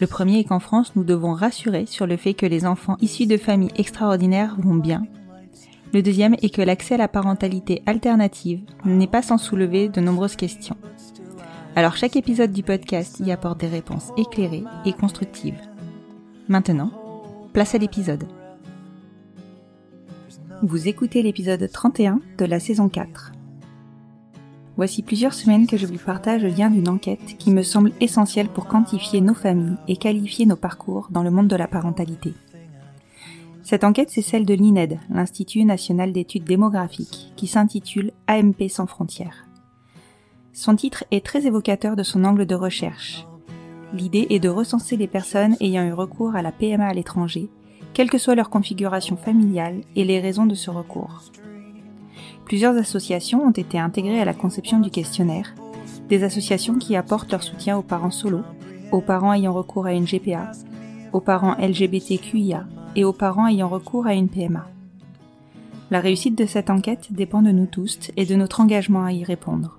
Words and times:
Le 0.00 0.06
premier 0.06 0.40
est 0.40 0.44
qu'en 0.44 0.58
France, 0.58 0.96
nous 0.96 1.04
devons 1.04 1.34
rassurer 1.34 1.86
sur 1.86 2.06
le 2.06 2.16
fait 2.16 2.34
que 2.34 2.46
les 2.46 2.66
enfants 2.66 2.96
issus 3.00 3.26
de 3.26 3.36
familles 3.36 3.72
extraordinaires 3.76 4.56
vont 4.58 4.74
bien. 4.74 5.04
Le 5.92 6.02
deuxième 6.02 6.34
est 6.42 6.52
que 6.52 6.62
l'accès 6.62 6.94
à 6.94 6.98
la 6.98 7.08
parentalité 7.08 7.82
alternative 7.86 8.62
n'est 8.84 9.06
pas 9.06 9.22
sans 9.22 9.38
soulever 9.38 9.88
de 9.88 10.00
nombreuses 10.00 10.34
questions. 10.34 10.76
Alors 11.76 11.96
chaque 11.96 12.16
épisode 12.16 12.52
du 12.52 12.64
podcast 12.64 13.20
y 13.20 13.30
apporte 13.30 13.60
des 13.60 13.68
réponses 13.68 14.10
éclairées 14.16 14.64
et 14.84 14.92
constructives. 14.92 15.60
Maintenant, 16.48 16.90
place 17.52 17.74
à 17.76 17.78
l'épisode. 17.78 18.24
Vous 20.62 20.88
écoutez 20.88 21.22
l'épisode 21.22 21.70
31 21.70 22.20
de 22.38 22.44
la 22.44 22.58
saison 22.58 22.88
4. 22.88 23.33
Voici 24.76 25.02
plusieurs 25.02 25.34
semaines 25.34 25.68
que 25.68 25.76
je 25.76 25.86
vous 25.86 25.98
partage 25.98 26.42
le 26.42 26.48
lien 26.48 26.68
d'une 26.68 26.88
enquête 26.88 27.36
qui 27.38 27.52
me 27.52 27.62
semble 27.62 27.92
essentielle 28.00 28.48
pour 28.48 28.66
quantifier 28.66 29.20
nos 29.20 29.34
familles 29.34 29.76
et 29.86 29.96
qualifier 29.96 30.46
nos 30.46 30.56
parcours 30.56 31.08
dans 31.10 31.22
le 31.22 31.30
monde 31.30 31.46
de 31.46 31.56
la 31.56 31.68
parentalité. 31.68 32.34
Cette 33.62 33.84
enquête, 33.84 34.10
c'est 34.10 34.20
celle 34.20 34.44
de 34.44 34.52
l'INED, 34.52 34.98
l'Institut 35.10 35.64
national 35.64 36.12
d'études 36.12 36.44
démographiques, 36.44 37.32
qui 37.36 37.46
s'intitule 37.46 38.10
AMP 38.26 38.68
sans 38.68 38.86
frontières. 38.86 39.46
Son 40.52 40.76
titre 40.76 41.04
est 41.10 41.24
très 41.24 41.46
évocateur 41.46 41.96
de 41.96 42.02
son 42.02 42.24
angle 42.24 42.44
de 42.44 42.54
recherche. 42.54 43.26
L'idée 43.92 44.26
est 44.30 44.40
de 44.40 44.48
recenser 44.48 44.96
les 44.96 45.06
personnes 45.06 45.56
ayant 45.60 45.86
eu 45.86 45.92
recours 45.92 46.34
à 46.34 46.42
la 46.42 46.52
PMA 46.52 46.86
à 46.86 46.92
l'étranger, 46.92 47.48
quelle 47.94 48.10
que 48.10 48.18
soit 48.18 48.34
leur 48.34 48.50
configuration 48.50 49.16
familiale 49.16 49.82
et 49.94 50.04
les 50.04 50.20
raisons 50.20 50.46
de 50.46 50.54
ce 50.54 50.70
recours. 50.70 51.22
Plusieurs 52.44 52.76
associations 52.76 53.42
ont 53.42 53.50
été 53.50 53.78
intégrées 53.78 54.20
à 54.20 54.24
la 54.24 54.34
conception 54.34 54.78
du 54.78 54.90
questionnaire, 54.90 55.54
des 56.08 56.24
associations 56.24 56.78
qui 56.78 56.94
apportent 56.94 57.32
leur 57.32 57.42
soutien 57.42 57.78
aux 57.78 57.82
parents 57.82 58.10
solos, 58.10 58.44
aux 58.92 59.00
parents 59.00 59.32
ayant 59.32 59.52
recours 59.52 59.86
à 59.86 59.92
une 59.92 60.04
GPA, 60.04 60.52
aux 61.12 61.20
parents 61.20 61.56
LGBTQIA 61.58 62.66
et 62.96 63.04
aux 63.04 63.12
parents 63.12 63.48
ayant 63.48 63.68
recours 63.68 64.06
à 64.06 64.14
une 64.14 64.28
PMA. 64.28 64.66
La 65.90 66.00
réussite 66.00 66.36
de 66.36 66.46
cette 66.46 66.70
enquête 66.70 67.08
dépend 67.10 67.40
de 67.40 67.50
nous 67.50 67.66
tous 67.66 68.10
et 68.16 68.26
de 68.26 68.34
notre 68.34 68.60
engagement 68.60 69.04
à 69.04 69.12
y 69.12 69.24
répondre. 69.24 69.78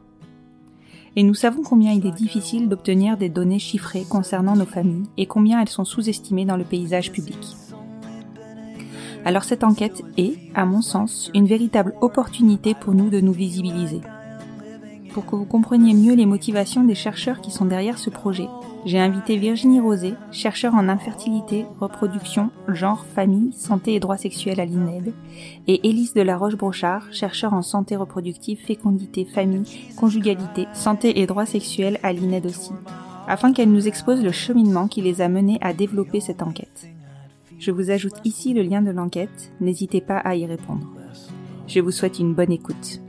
Et 1.15 1.23
nous 1.23 1.33
savons 1.33 1.63
combien 1.63 1.93
il 1.93 2.05
est 2.05 2.11
difficile 2.11 2.67
d'obtenir 2.67 3.17
des 3.17 3.29
données 3.29 3.59
chiffrées 3.59 4.05
concernant 4.09 4.55
nos 4.55 4.65
familles 4.65 5.07
et 5.17 5.27
combien 5.27 5.61
elles 5.61 5.69
sont 5.69 5.85
sous-estimées 5.85 6.45
dans 6.45 6.57
le 6.57 6.65
paysage 6.65 7.11
public. 7.11 7.55
Alors 9.25 9.43
cette 9.43 9.63
enquête 9.63 10.03
est, 10.17 10.37
à 10.53 10.65
mon 10.65 10.83
sens, 10.83 11.31
une 11.33 11.47
véritable 11.47 11.95
opportunité 12.01 12.75
pour 12.75 12.93
nous 12.93 13.09
de 13.09 13.19
nous 13.19 13.33
visibiliser. 13.33 14.01
Pour 15.13 15.25
que 15.25 15.35
vous 15.35 15.45
compreniez 15.45 15.95
mieux 15.95 16.13
les 16.13 16.27
motivations 16.27 16.83
des 16.83 16.93
chercheurs 16.93 17.41
qui 17.41 17.49
sont 17.49 17.65
derrière 17.65 17.97
ce 17.97 18.11
projet, 18.11 18.47
j'ai 18.85 18.99
invité 18.99 19.37
Virginie 19.37 19.79
Rosé, 19.79 20.13
chercheure 20.31 20.75
en 20.75 20.89
infertilité, 20.89 21.65
reproduction, 21.79 22.51
genre, 22.67 23.03
famille, 23.15 23.51
santé 23.53 23.95
et 23.95 23.99
droits 23.99 24.17
sexuels 24.17 24.59
à 24.59 24.65
l'INED, 24.65 25.11
et 25.65 25.87
Élise 25.87 26.13
de 26.13 26.21
la 26.21 26.37
Roche-Brochard, 26.37 27.07
chercheure 27.11 27.53
en 27.53 27.63
santé 27.63 27.95
reproductive, 27.95 28.59
fécondité, 28.59 29.25
famille, 29.25 29.63
conjugalité, 29.97 30.67
santé 30.73 31.19
et 31.19 31.25
droits 31.25 31.47
sexuels 31.47 31.97
à 32.03 32.13
l'INED 32.13 32.45
aussi, 32.45 32.73
afin 33.27 33.53
qu'elles 33.53 33.71
nous 33.71 33.87
exposent 33.87 34.23
le 34.23 34.31
cheminement 34.31 34.87
qui 34.87 35.01
les 35.01 35.21
a 35.21 35.29
menés 35.29 35.57
à 35.61 35.73
développer 35.73 36.19
cette 36.19 36.43
enquête. 36.43 36.94
Je 37.57 37.71
vous 37.71 37.89
ajoute 37.89 38.15
ici 38.25 38.53
le 38.53 38.61
lien 38.61 38.81
de 38.81 38.91
l'enquête, 38.91 39.53
n'hésitez 39.59 40.01
pas 40.01 40.17
à 40.17 40.35
y 40.35 40.45
répondre. 40.45 40.87
Je 41.67 41.79
vous 41.79 41.91
souhaite 41.91 42.19
une 42.19 42.33
bonne 42.33 42.51
écoute. 42.51 43.01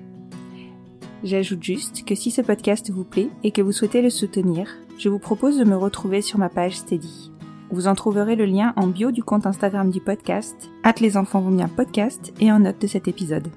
J'ajoute 1.24 1.62
juste 1.62 2.04
que 2.04 2.14
si 2.14 2.30
ce 2.30 2.40
podcast 2.40 2.90
vous 2.90 3.04
plaît 3.04 3.28
et 3.42 3.50
que 3.50 3.62
vous 3.62 3.72
souhaitez 3.72 4.00
le 4.00 4.10
soutenir, 4.10 4.68
je 4.98 5.08
vous 5.08 5.18
propose 5.18 5.58
de 5.58 5.64
me 5.64 5.76
retrouver 5.76 6.22
sur 6.22 6.38
ma 6.38 6.48
page 6.48 6.76
Steady. 6.76 7.32
Vous 7.70 7.88
en 7.88 7.94
trouverez 7.94 8.36
le 8.36 8.44
lien 8.44 8.72
en 8.76 8.86
bio 8.86 9.10
du 9.10 9.22
compte 9.22 9.46
Instagram 9.46 9.90
du 9.90 10.00
podcast, 10.00 10.70
hâte 10.84 11.00
les 11.00 11.16
enfants 11.16 11.40
vont 11.40 11.50
bien 11.50 11.68
podcast 11.68 12.32
et 12.40 12.52
en 12.52 12.60
note 12.60 12.80
de 12.80 12.86
cet 12.86 13.08
épisode. 13.08 13.48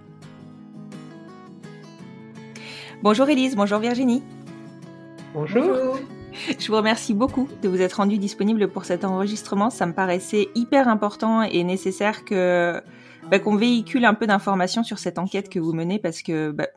Bonjour 3.04 3.30
Elise, 3.30 3.56
bonjour 3.56 3.80
Virginie. 3.80 4.24
Bonjour. 5.34 6.00
Je 6.60 6.68
vous 6.68 6.76
remercie 6.76 7.14
beaucoup 7.14 7.48
de 7.62 7.70
vous 7.70 7.82
être 7.82 7.96
rendu 7.96 8.18
disponible 8.18 8.70
pour 8.70 8.86
cet 8.86 9.04
enregistrement. 9.04 9.70
Ça 9.70 9.86
me 9.86 9.94
paraissait 9.94 10.50
hyper 10.56 10.88
important 10.88 11.42
et 11.42 11.64
nécessaire 11.64 12.26
que 12.26 12.82
bah, 13.30 13.40
qu'on 13.40 13.56
véhicule 13.56 14.06
un 14.06 14.14
peu 14.14 14.28
d'informations 14.28 14.84
sur 14.84 15.00
cette 15.00 15.20
enquête 15.20 15.50
que 15.50 15.60
vous 15.60 15.74
menez 15.74 16.00
parce 16.00 16.22
que 16.22 16.52
bah, 16.52 16.68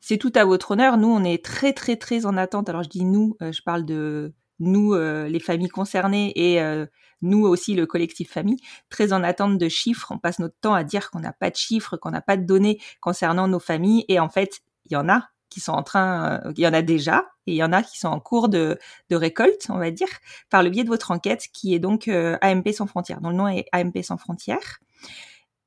c'est 0.00 0.18
tout 0.18 0.32
à 0.34 0.44
votre 0.44 0.72
honneur. 0.72 0.96
Nous, 0.96 1.08
on 1.08 1.24
est 1.24 1.44
très 1.44 1.72
très 1.72 1.96
très 1.96 2.26
en 2.26 2.36
attente. 2.36 2.68
Alors 2.68 2.82
je 2.82 2.88
dis 2.88 3.04
nous, 3.04 3.36
euh, 3.42 3.52
je 3.52 3.62
parle 3.62 3.84
de 3.84 4.34
nous, 4.58 4.94
euh, 4.94 5.28
les 5.28 5.40
familles 5.40 5.68
concernées 5.68 6.32
et 6.36 6.60
euh, 6.60 6.86
nous 7.22 7.44
aussi 7.44 7.74
le 7.74 7.86
collectif 7.86 8.30
famille, 8.30 8.58
très 8.88 9.12
en 9.12 9.22
attente 9.22 9.58
de 9.58 9.68
chiffres. 9.68 10.12
On 10.12 10.18
passe 10.18 10.38
notre 10.38 10.56
temps 10.60 10.74
à 10.74 10.84
dire 10.84 11.10
qu'on 11.10 11.20
n'a 11.20 11.32
pas 11.32 11.50
de 11.50 11.56
chiffres, 11.56 11.96
qu'on 11.96 12.10
n'a 12.10 12.20
pas 12.22 12.36
de 12.36 12.44
données 12.44 12.80
concernant 13.00 13.48
nos 13.48 13.60
familles 13.60 14.04
et 14.08 14.20
en 14.20 14.28
fait, 14.28 14.60
il 14.86 14.92
y 14.92 14.96
en 14.96 15.08
a 15.08 15.28
qui 15.54 15.60
sont 15.60 15.72
en 15.72 15.84
train, 15.84 16.42
il 16.56 16.60
y 16.60 16.66
en 16.66 16.72
a 16.72 16.82
déjà, 16.82 17.24
et 17.46 17.52
il 17.52 17.54
y 17.54 17.62
en 17.62 17.72
a 17.72 17.82
qui 17.82 17.96
sont 17.96 18.08
en 18.08 18.18
cours 18.18 18.48
de, 18.48 18.76
récolte, 19.12 19.66
on 19.68 19.78
va 19.78 19.92
dire, 19.92 20.08
par 20.50 20.64
le 20.64 20.70
biais 20.70 20.82
de 20.82 20.88
votre 20.88 21.12
enquête, 21.12 21.46
qui 21.52 21.74
est 21.74 21.78
donc 21.78 22.08
AMP 22.08 22.72
sans 22.72 22.86
frontières, 22.86 23.20
dont 23.20 23.30
le 23.30 23.36
nom 23.36 23.46
est 23.46 23.66
AMP 23.72 24.02
sans 24.02 24.16
frontières. 24.16 24.80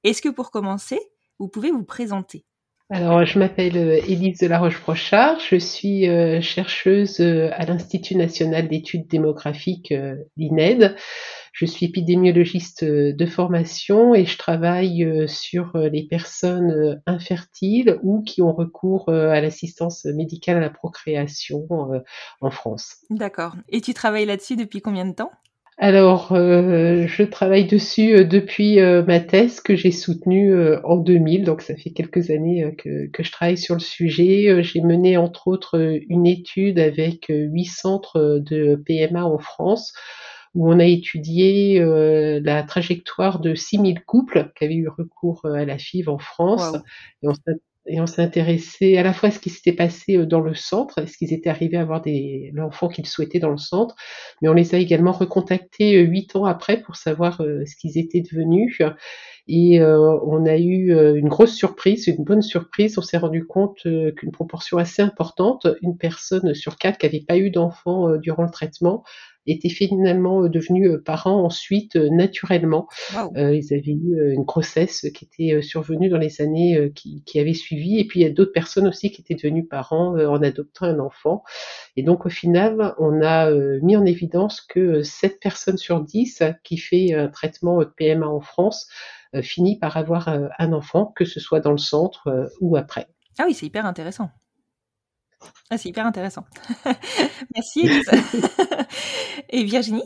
Est-ce 0.04 0.22
que 0.22 0.30
pour 0.30 0.52
commencer, 0.52 1.00
vous 1.40 1.48
pouvez 1.48 1.72
vous 1.72 1.86
présenter? 1.86 2.44
Alors, 2.90 3.26
je 3.26 3.40
m'appelle 3.40 3.76
Élise 3.78 4.40
de 4.40 4.48
la 4.48 4.60
Roche-Brochard, 4.60 5.40
je 5.40 5.58
suis 5.58 6.06
chercheuse 6.42 7.22
à 7.22 7.66
l'Institut 7.66 8.16
national 8.16 8.68
d'études 8.68 9.08
démographiques, 9.08 9.94
l'INED. 10.36 10.96
Je 11.58 11.66
suis 11.66 11.88
épidémiologiste 11.88 12.86
de 12.86 13.26
formation 13.26 14.14
et 14.14 14.26
je 14.26 14.38
travaille 14.38 15.28
sur 15.28 15.76
les 15.76 16.04
personnes 16.04 17.02
infertiles 17.08 17.98
ou 18.04 18.22
qui 18.22 18.44
ont 18.44 18.54
recours 18.54 19.10
à 19.10 19.42
l'assistance 19.42 20.06
médicale 20.06 20.58
à 20.58 20.60
la 20.60 20.70
procréation 20.70 21.68
en 22.42 22.52
France. 22.52 22.98
D'accord. 23.10 23.56
Et 23.70 23.82
tu 23.82 23.96
travailles 23.96 24.28
là-dessus 24.28 24.56
depuis 24.56 24.82
combien 24.82 25.06
de 25.06 25.14
temps? 25.14 25.32
Alors, 25.80 26.32
euh, 26.32 27.06
je 27.06 27.22
travaille 27.22 27.68
dessus 27.68 28.16
euh, 28.16 28.24
depuis 28.24 28.80
euh, 28.80 29.04
ma 29.04 29.20
thèse 29.20 29.62
que 29.62 29.76
j'ai 29.76 29.92
soutenue 29.92 30.56
en 30.84 30.98
2000, 30.98 31.44
donc 31.44 31.62
ça 31.62 31.76
fait 31.76 31.92
quelques 31.92 32.32
années 32.32 32.76
que, 32.80 33.08
que, 33.12 33.22
je 33.22 33.32
travaille 33.32 33.60
sur 33.60 33.76
le 33.76 33.80
sujet. 33.80 34.64
J'ai 34.64 34.82
mené 34.82 35.18
entre 35.18 35.48
autres 35.48 36.00
une 36.10 36.26
étude 36.26 36.80
avec 36.80 37.28
huit 37.30 37.66
centres 37.66 38.40
de 38.40 38.82
PMA 38.88 39.24
en 39.24 39.38
France 39.38 39.94
où 40.58 40.72
on 40.72 40.80
a 40.80 40.86
étudié 40.86 41.80
la 42.42 42.64
trajectoire 42.64 43.40
de 43.40 43.56
6000 43.56 44.02
couples 44.04 44.52
qui 44.58 44.66
avaient 44.66 44.76
eu 44.76 44.90
recours 44.90 45.46
à 45.46 45.64
la 45.64 45.78
FIV 45.78 46.10
en 46.10 46.18
France. 46.18 46.76
Et 47.22 47.28
on 47.28 47.34
et 47.88 48.02
on 48.02 48.06
s'est 48.06 48.22
intéressé 48.22 48.98
à 48.98 49.04
la 49.04 49.14
fois 49.14 49.30
à 49.30 49.32
ce 49.32 49.40
qui 49.40 49.50
s'était 49.50 49.74
passé 49.74 50.18
euh, 50.18 50.26
dans 50.26 50.42
le 50.42 50.54
centre, 50.54 51.00
est-ce 51.00 51.18
qu'ils 51.18 51.34
étaient 51.34 51.50
arrivés 51.50 51.78
à 51.78 51.82
avoir 51.82 52.02
des 52.02 52.52
l'enfant 52.54 52.90
qu'ils 52.90 53.08
souhaitaient 53.08 53.40
dans 53.40 53.50
le 53.50 53.58
centre, 53.58 53.96
mais 54.42 54.50
on 54.50 54.54
les 54.54 54.76
a 54.76 54.78
également 54.78 55.14
recontactés 55.14 55.98
euh, 55.98 56.02
huit 56.02 56.36
ans 56.36 56.46
après 56.46 56.82
pour 56.82 56.98
savoir 56.98 57.42
euh, 57.42 57.64
ce 57.66 57.76
qu'ils 57.76 57.98
étaient 57.98 58.22
devenus. 58.22 58.82
Et 59.50 59.80
on 59.82 60.46
a 60.46 60.58
eu 60.58 60.92
une 61.18 61.30
grosse 61.30 61.54
surprise, 61.54 62.08
une 62.08 62.26
bonne 62.26 62.42
surprise. 62.42 62.98
On 62.98 63.02
s'est 63.02 63.18
rendu 63.18 63.46
compte 63.46 63.78
qu'une 63.82 64.32
proportion 64.34 64.78
assez 64.78 65.02
importante, 65.02 65.68
une 65.82 65.98
personne 65.98 66.54
sur 66.54 66.76
quatre 66.76 66.98
qui 66.98 67.06
n'avait 67.06 67.24
pas 67.26 67.38
eu 67.38 67.50
d'enfant 67.50 68.18
durant 68.18 68.44
le 68.44 68.52
traitement, 68.52 69.06
étaient 69.48 69.70
finalement 69.70 70.44
euh, 70.44 70.50
devenus 70.50 70.90
euh, 70.90 71.02
parents 71.04 71.44
ensuite 71.44 71.96
euh, 71.96 72.10
naturellement. 72.10 72.88
ils 73.36 73.74
avaient 73.74 73.94
eu 73.94 74.34
une 74.34 74.44
grossesse 74.44 75.08
qui 75.14 75.26
était 75.26 75.62
survenue 75.62 76.10
dans 76.10 76.18
les 76.18 76.42
années 76.42 76.92
qui, 76.94 77.24
qui 77.26 77.40
avaient 77.40 77.54
suivi. 77.54 78.00
Et 78.00 78.06
puis 78.06 78.20
il 78.20 78.24
y 78.24 78.26
a 78.26 78.32
d'autres 78.32 78.52
personnes 78.52 78.88
aussi 78.88 79.12
qui 79.12 79.22
étaient 79.22 79.36
devenues 79.36 79.66
parents 79.66 80.18
en 80.18 80.42
adoptant 80.42 80.86
un 80.86 81.00
enfant. 81.00 81.44
Et 81.96 82.04
donc 82.04 82.26
au 82.26 82.30
final, 82.30 82.94
on 83.00 83.22
a 83.22 83.50
mis 83.82 83.96
en 83.96 84.06
évidence 84.06 84.62
que 84.62 85.04
7 85.04 85.40
personnes 85.40 85.78
sur 85.78 86.02
10 86.02 86.44
qui 86.64 86.78
fait 86.78 87.14
un 87.14 87.28
traitement 87.28 87.80
de 87.80 87.86
PMA 87.86 88.28
en 88.28 88.42
France 88.42 88.88
finit 89.42 89.78
par 89.80 89.98
avoir 89.98 90.30
un 90.30 90.74
enfant, 90.74 91.12
que 91.16 91.26
ce 91.26 91.40
soit 91.40 91.60
dans 91.60 91.72
le 91.72 91.78
centre 91.78 92.50
ou 92.62 92.76
après. 92.76 93.08
Ah 93.40 93.44
oui, 93.48 93.54
c'est 93.54 93.66
hyper 93.66 93.86
intéressant. 93.86 94.30
Ah, 95.70 95.78
c'est 95.78 95.90
hyper 95.90 96.06
intéressant. 96.06 96.46
Merci, 97.56 97.90
Et 99.50 99.64
Virginie? 99.64 100.04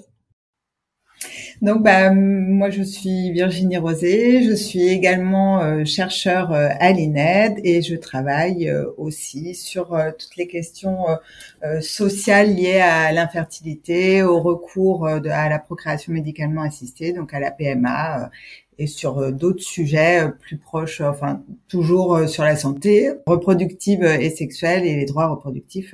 Donc, 1.61 1.83
bah, 1.83 2.11
moi, 2.11 2.71
je 2.71 2.81
suis 2.81 3.31
Virginie 3.31 3.77
Rosé. 3.77 4.43
Je 4.43 4.53
suis 4.53 4.87
également 4.87 5.61
euh, 5.61 5.85
chercheur 5.85 6.51
euh, 6.51 6.69
à 6.79 6.91
l'INED 6.91 7.59
et 7.63 7.83
je 7.83 7.95
travaille 7.95 8.67
euh, 8.67 8.85
aussi 8.97 9.53
sur 9.53 9.89
toutes 10.17 10.35
les 10.37 10.47
questions 10.47 11.05
sociales 11.81 12.55
liées 12.55 12.79
à 12.79 13.11
l'infertilité, 13.11 14.23
au 14.23 14.39
recours 14.39 15.07
à 15.07 15.49
la 15.49 15.59
procréation 15.59 16.13
médicalement 16.13 16.63
assistée, 16.63 17.13
donc 17.13 17.33
à 17.33 17.39
la 17.39 17.51
PMA 17.51 18.31
et 18.81 18.87
sur 18.87 19.19
euh, 19.19 19.31
d'autres 19.31 19.61
sujets 19.61 20.23
euh, 20.23 20.29
plus 20.29 20.57
proches, 20.57 21.01
euh, 21.01 21.09
enfin 21.09 21.43
toujours 21.67 22.27
sur 22.27 22.43
la 22.43 22.55
santé 22.55 23.11
reproductive 23.27 24.03
et 24.03 24.29
sexuelle 24.31 24.85
et 24.85 24.95
les 24.95 25.05
droits 25.05 25.27
reproductifs 25.27 25.93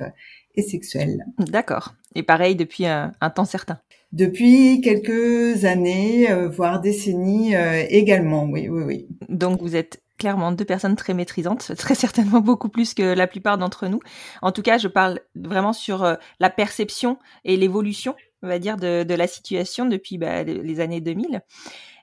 et 0.54 0.62
sexuels. 0.62 1.24
D'accord. 1.38 1.94
Et 2.14 2.22
pareil 2.22 2.56
depuis 2.56 2.86
un, 2.86 3.12
temps 3.34 3.44
certain. 3.44 3.78
Depuis 4.12 4.80
quelques 4.80 5.64
années, 5.64 6.28
voire 6.46 6.80
décennies 6.80 7.54
également, 7.90 8.44
oui, 8.44 8.68
oui, 8.68 8.82
oui. 8.84 9.08
Donc 9.28 9.60
vous 9.60 9.76
êtes 9.76 10.02
clairement 10.18 10.50
deux 10.50 10.64
personnes 10.64 10.96
très 10.96 11.14
maîtrisantes, 11.14 11.74
très 11.78 11.94
certainement 11.94 12.40
beaucoup 12.40 12.68
plus 12.68 12.94
que 12.94 13.02
la 13.02 13.26
plupart 13.26 13.58
d'entre 13.58 13.86
nous. 13.86 14.00
En 14.42 14.52
tout 14.52 14.62
cas, 14.62 14.78
je 14.78 14.88
parle 14.88 15.20
vraiment 15.34 15.72
sur 15.72 16.16
la 16.40 16.50
perception 16.50 17.18
et 17.44 17.56
l'évolution, 17.56 18.16
on 18.42 18.48
va 18.48 18.58
dire, 18.58 18.76
de, 18.76 19.14
la 19.14 19.26
situation 19.26 19.86
depuis 19.86 20.18
bah, 20.18 20.42
les 20.42 20.80
années 20.80 21.00
2000. 21.00 21.42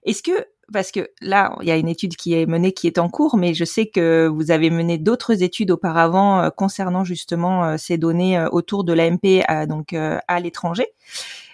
Est-ce 0.06 0.22
que 0.22 0.48
parce 0.71 0.91
que 0.91 1.09
là, 1.21 1.56
il 1.62 1.67
y 1.67 1.71
a 1.71 1.77
une 1.77 1.88
étude 1.88 2.15
qui 2.15 2.33
est 2.33 2.45
menée, 2.45 2.71
qui 2.71 2.88
est 2.88 2.97
en 2.97 3.09
cours, 3.09 3.38
mais 3.38 3.53
je 3.53 3.65
sais 3.65 3.88
que 3.88 4.27
vous 4.27 4.51
avez 4.51 4.69
mené 4.69 4.97
d'autres 4.97 5.44
études 5.44 5.71
auparavant 5.71 6.41
euh, 6.41 6.50
concernant 6.50 7.03
justement 7.03 7.65
euh, 7.65 7.77
ces 7.77 7.97
données 7.97 8.38
euh, 8.38 8.47
autour 8.51 8.83
de 8.83 8.94
l'AMP 8.94 9.44
donc 9.67 9.94
à 9.94 10.39
l'étranger. 10.39 10.88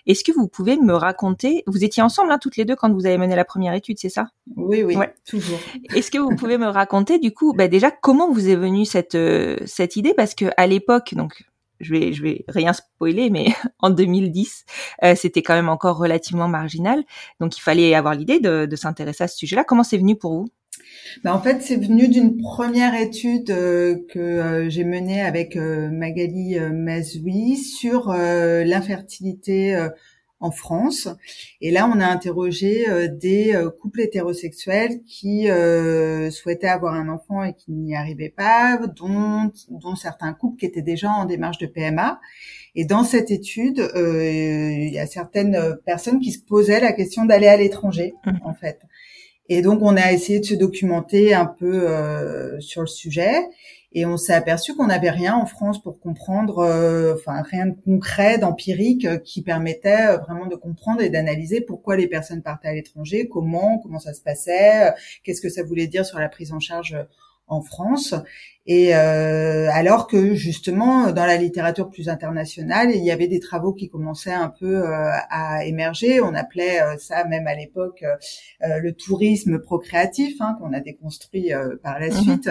Est-ce 0.07 0.23
que 0.23 0.31
vous 0.31 0.47
pouvez 0.47 0.77
me 0.77 0.93
raconter 0.93 1.63
Vous 1.67 1.83
étiez 1.83 2.01
ensemble 2.01 2.31
hein, 2.31 2.39
toutes 2.41 2.57
les 2.57 2.65
deux 2.65 2.75
quand 2.75 2.91
vous 2.91 3.05
avez 3.05 3.17
mené 3.17 3.35
la 3.35 3.45
première 3.45 3.73
étude, 3.73 3.99
c'est 3.99 4.09
ça? 4.09 4.27
Oui, 4.55 4.83
oui, 4.83 4.95
toujours. 5.27 5.59
Est-ce 5.95 6.09
que 6.09 6.17
vous 6.17 6.35
pouvez 6.35 6.57
me 6.57 6.67
raconter 6.67 7.19
du 7.19 7.31
coup, 7.31 7.53
bah, 7.53 7.67
déjà 7.67 7.91
comment 7.91 8.31
vous 8.31 8.49
est 8.49 8.55
venue 8.55 8.85
cette 8.85 9.17
cette 9.65 9.95
idée? 9.95 10.13
Parce 10.15 10.33
que 10.33 10.45
à 10.57 10.65
l'époque, 10.65 11.13
donc 11.13 11.43
je 11.81 11.92
vais, 11.92 12.13
je 12.13 12.22
vais 12.22 12.44
rien 12.48 12.74
spoiler, 12.74 13.30
mais 13.30 13.48
en 13.80 13.89
2010, 13.89 14.66
euh, 15.04 15.16
c'était 15.16 15.42
quand 15.42 15.54
même 15.54 15.69
encore 15.69 15.98
relativement 15.98 16.48
marginal. 16.48 17.04
Donc, 17.39 17.57
il 17.57 17.62
fallait 17.62 17.94
avoir 17.95 18.16
l'idée 18.16 18.39
de, 18.39 18.66
de 18.66 18.75
s'intéresser 18.75 19.24
à 19.24 19.28
ce 19.28 19.38
sujet-là. 19.38 19.63
Comment 19.63 19.83
c'est 19.83 19.98
venu 19.98 20.16
pour 20.16 20.33
vous? 20.33 20.48
Ben, 21.24 21.33
en 21.33 21.42
fait, 21.42 21.62
c'est 21.62 21.75
venu 21.75 22.07
d'une 22.07 22.38
première 22.38 22.95
étude 22.95 23.50
euh, 23.51 23.95
que 24.10 24.19
euh, 24.19 24.69
j'ai 24.69 24.83
menée 24.83 25.22
avec 25.22 25.56
Magali 25.56 26.60
Mazoui 26.60 27.57
sur 27.57 28.13
l'infertilité 28.13 29.89
en 30.41 30.51
France. 30.51 31.07
Et 31.61 31.71
là, 31.71 31.89
on 31.93 31.99
a 31.99 32.05
interrogé 32.05 32.89
euh, 32.89 33.07
des 33.07 33.53
euh, 33.53 33.69
couples 33.69 34.01
hétérosexuels 34.01 35.01
qui 35.03 35.49
euh, 35.49 36.31
souhaitaient 36.31 36.67
avoir 36.67 36.95
un 36.95 37.07
enfant 37.09 37.43
et 37.43 37.53
qui 37.53 37.71
n'y 37.71 37.95
arrivaient 37.95 38.33
pas, 38.35 38.77
dont, 38.95 39.51
dont 39.69 39.95
certains 39.95 40.33
couples 40.33 40.59
qui 40.59 40.65
étaient 40.65 40.81
déjà 40.81 41.09
en 41.09 41.25
démarche 41.25 41.59
de 41.59 41.67
PMA. 41.67 42.19
Et 42.73 42.85
dans 42.85 43.03
cette 43.03 43.31
étude, 43.31 43.85
il 43.95 44.93
y 44.93 44.99
a 44.99 45.05
certaines 45.05 45.77
personnes 45.85 46.21
qui 46.21 46.31
se 46.31 46.39
posaient 46.39 46.79
la 46.79 46.94
question 46.94 47.25
d'aller 47.25 47.47
à 47.47 47.57
l'étranger, 47.57 48.13
mmh. 48.25 48.31
en 48.45 48.53
fait. 48.53 48.79
Et 49.49 49.61
donc, 49.61 49.81
on 49.81 49.97
a 49.97 50.13
essayé 50.13 50.39
de 50.39 50.45
se 50.45 50.55
documenter 50.55 51.33
un 51.33 51.47
peu 51.47 51.85
sur 52.61 52.79
le 52.79 52.87
sujet. 52.87 53.41
Et 53.93 54.05
on 54.05 54.15
s'est 54.15 54.33
aperçu 54.33 54.73
qu'on 54.73 54.88
n'avait 54.88 55.09
rien 55.09 55.35
en 55.35 55.45
France 55.45 55.81
pour 55.81 55.99
comprendre, 55.99 56.59
euh, 56.59 57.13
enfin 57.15 57.41
rien 57.41 57.67
de 57.67 57.75
concret, 57.83 58.38
d'empirique, 58.38 59.05
euh, 59.05 59.17
qui 59.17 59.41
permettait 59.41 60.07
euh, 60.07 60.17
vraiment 60.17 60.45
de 60.45 60.55
comprendre 60.55 61.01
et 61.01 61.09
d'analyser 61.09 61.59
pourquoi 61.59 61.97
les 61.97 62.07
personnes 62.07 62.41
partaient 62.41 62.69
à 62.69 62.73
l'étranger, 62.73 63.27
comment, 63.27 63.79
comment 63.79 63.99
ça 63.99 64.13
se 64.13 64.21
passait, 64.21 64.93
qu'est-ce 65.23 65.41
que 65.41 65.49
ça 65.49 65.63
voulait 65.63 65.88
dire 65.88 66.05
sur 66.05 66.19
la 66.19 66.29
prise 66.29 66.53
en 66.53 66.59
charge 66.59 66.95
en 67.51 67.62
France. 67.62 68.15
Et 68.68 68.95
euh, 68.95 69.69
alors 69.71 70.06
que 70.06 70.36
justement 70.36 71.12
dans 71.12 71.25
la 71.25 71.36
littérature 71.36 71.89
plus 71.89 72.09
internationale, 72.09 72.92
il 72.94 73.03
y 73.03 73.09
avait 73.09 73.27
des 73.27 73.39
travaux 73.39 73.74
qui 73.74 73.89
commençaient 73.89 74.31
un 74.31 74.50
peu 74.50 74.88
euh, 74.88 75.09
à 75.30 75.65
émerger. 75.65 76.21
On 76.21 76.36
appelait 76.36 76.80
euh, 76.80 76.95
ça 77.00 77.25
même 77.25 77.48
à 77.48 77.56
l'époque 77.56 78.03
le 78.62 78.92
tourisme 78.92 79.59
procréatif, 79.59 80.39
hein, 80.39 80.56
qu'on 80.59 80.74
a 80.74 80.80
déconstruit 80.80 81.51
par 81.83 82.00
la 82.00 82.09
mhm. 82.09 82.13
suite. 82.13 82.50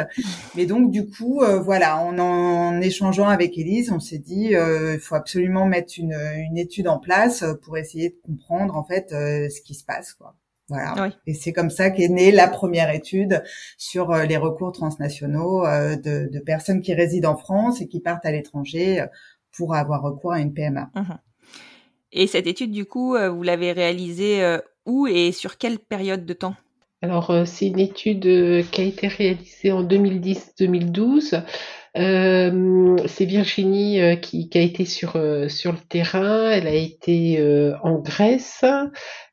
Mais 0.56 0.67
donc 0.67 0.91
du 0.91 1.08
coup, 1.08 1.43
voilà, 1.62 1.99
en, 1.99 2.19
en 2.19 2.81
échangeant 2.81 3.29
avec 3.29 3.56
Élise, 3.56 3.93
on 3.93 4.00
s'est 4.00 4.19
dit 4.19 4.50
il 4.53 4.99
faut 5.00 5.14
absolument 5.14 5.67
mettre 5.67 5.94
une, 5.96 6.17
une, 6.49 6.58
étude 6.58 6.88
en 6.88 6.99
place 6.99 7.44
pour 7.62 7.79
essayer 7.79 8.11
de 8.11 8.17
comprendre 8.26 8.76
en 8.76 8.85
fait 8.85 9.11
ce 9.11 9.61
qui 9.62 9.75
se 9.75 9.85
passe, 9.85 10.14
quoi. 10.14 10.34
Voilà. 10.70 11.10
Et 11.27 11.34
c'est 11.34 11.53
comme 11.53 11.69
ça 11.69 11.91
qu'est 11.91 12.08
née 12.08 12.31
la 12.31 12.46
première 12.46 12.94
étude 12.94 13.43
sur 13.77 14.12
euh, 14.12 14.24
les 14.24 14.36
recours 14.36 14.70
transnationaux 14.70 15.67
euh, 15.67 15.96
de, 15.96 16.31
de, 16.32 16.39
personnes 16.39 16.81
qui 16.81 16.94
résident 16.94 17.32
en 17.32 17.36
France 17.36 17.81
et 17.81 17.89
qui 17.89 17.98
partent 17.98 18.24
à 18.24 18.31
l'étranger 18.31 19.00
euh, 19.00 19.06
pour 19.53 19.74
avoir 19.74 20.00
recours 20.03 20.32
à 20.32 20.41
une 20.41 20.55
PMA. 20.55 20.91
Mmh 20.94 21.03
et 22.12 22.27
cette 22.27 22.48
étude, 22.48 22.72
du 22.72 22.86
coup, 22.86 23.17
vous 23.17 23.43
l'avez 23.44 23.70
réalisée 23.70 24.43
où 24.84 25.06
et 25.06 25.31
sur 25.31 25.58
quelle 25.58 25.79
période 25.79 26.27
de 26.27 26.32
temps? 26.32 26.56
Alors, 27.03 27.32
c'est 27.46 27.69
une 27.69 27.79
étude 27.79 28.24
qui 28.72 28.81
a 28.81 28.84
été 28.84 29.06
réalisée 29.06 29.70
en 29.70 29.84
2010-2012 29.84 31.44
euh, 31.97 32.97
c'est 33.06 33.25
Virginie 33.25 34.01
euh, 34.01 34.15
qui, 34.15 34.49
qui, 34.49 34.59
a 34.59 34.61
été 34.61 34.85
sur, 34.85 35.17
euh, 35.17 35.49
sur 35.49 35.73
le 35.73 35.79
terrain, 35.79 36.51
elle 36.51 36.69
a 36.69 36.75
été 36.75 37.43
en 37.82 37.99
Grèce, 37.99 38.65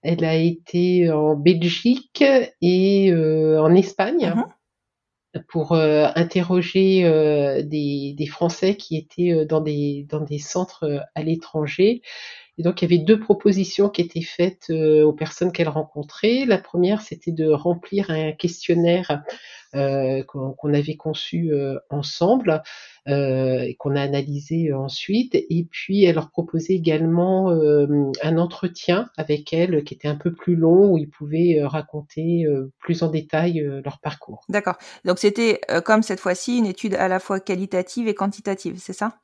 elle 0.01 0.25
a 0.25 0.35
été 0.35 1.11
en 1.11 1.35
Belgique 1.35 2.23
et 2.61 3.13
en 3.13 3.75
Espagne. 3.75 4.33
Mhm. 4.35 5.43
pour 5.49 5.73
interroger 5.73 7.03
des, 7.63 8.15
des, 8.17 8.25
Français 8.25 8.75
qui 8.75 8.97
étaient 8.97 9.45
dans 9.45 9.61
des, 9.61 10.07
dans 10.09 10.21
des 10.21 10.39
centres 10.39 11.03
à 11.13 11.21
l'étranger. 11.21 12.01
Et 12.57 12.63
donc, 12.63 12.81
il 12.81 12.91
y 12.91 12.93
avait 12.93 13.03
deux 13.03 13.19
propositions 13.19 13.89
qui 13.89 14.01
étaient 14.01 14.21
faites 14.21 14.69
aux 14.69 15.13
personnes 15.13 15.51
qu'elle 15.51 15.69
rencontrait. 15.69 16.45
La 16.45 16.57
première, 16.57 17.01
c'était 17.01 17.31
de 17.31 17.49
remplir 17.49 18.09
un 18.09 18.31
questionnaire 18.31 19.23
euh, 19.75 20.23
qu'on 20.23 20.73
avait 20.73 20.95
conçu 20.95 21.51
euh, 21.51 21.77
ensemble 21.89 22.63
euh, 23.09 23.59
et 23.59 23.75
qu'on 23.75 23.97
a 23.97 24.01
analysé 24.01 24.71
ensuite. 24.71 25.35
Et 25.35 25.67
puis, 25.69 26.05
elle 26.05 26.15
leur 26.15 26.29
proposait 26.29 26.73
également 26.73 27.49
un 27.49 28.37
entretien 28.37 29.09
avec 29.17 29.51
elle 29.53 29.83
qui 29.83 29.93
était 29.93 30.07
un 30.07 30.15
peu 30.15 30.33
plus 30.33 30.55
long 30.55 30.91
où 30.91 30.97
ils 30.97 31.09
pouvaient 31.09 31.59
raconter 31.63 32.45
plus 32.79 33.03
en 33.03 33.09
détail 33.09 33.59
leur 33.83 33.99
parcours. 33.99 34.45
D'accord. 34.47 34.77
Donc, 35.03 35.19
c'était 35.19 35.59
comme 35.83 36.01
cette 36.01 36.19
fois-ci 36.19 36.57
une 36.57 36.65
étude 36.65 36.95
à 36.95 37.07
la 37.07 37.19
fois 37.19 37.39
qualitative 37.39 38.07
et 38.07 38.15
quantitative, 38.15 38.75
c'est 38.77 38.93
ça? 38.93 39.19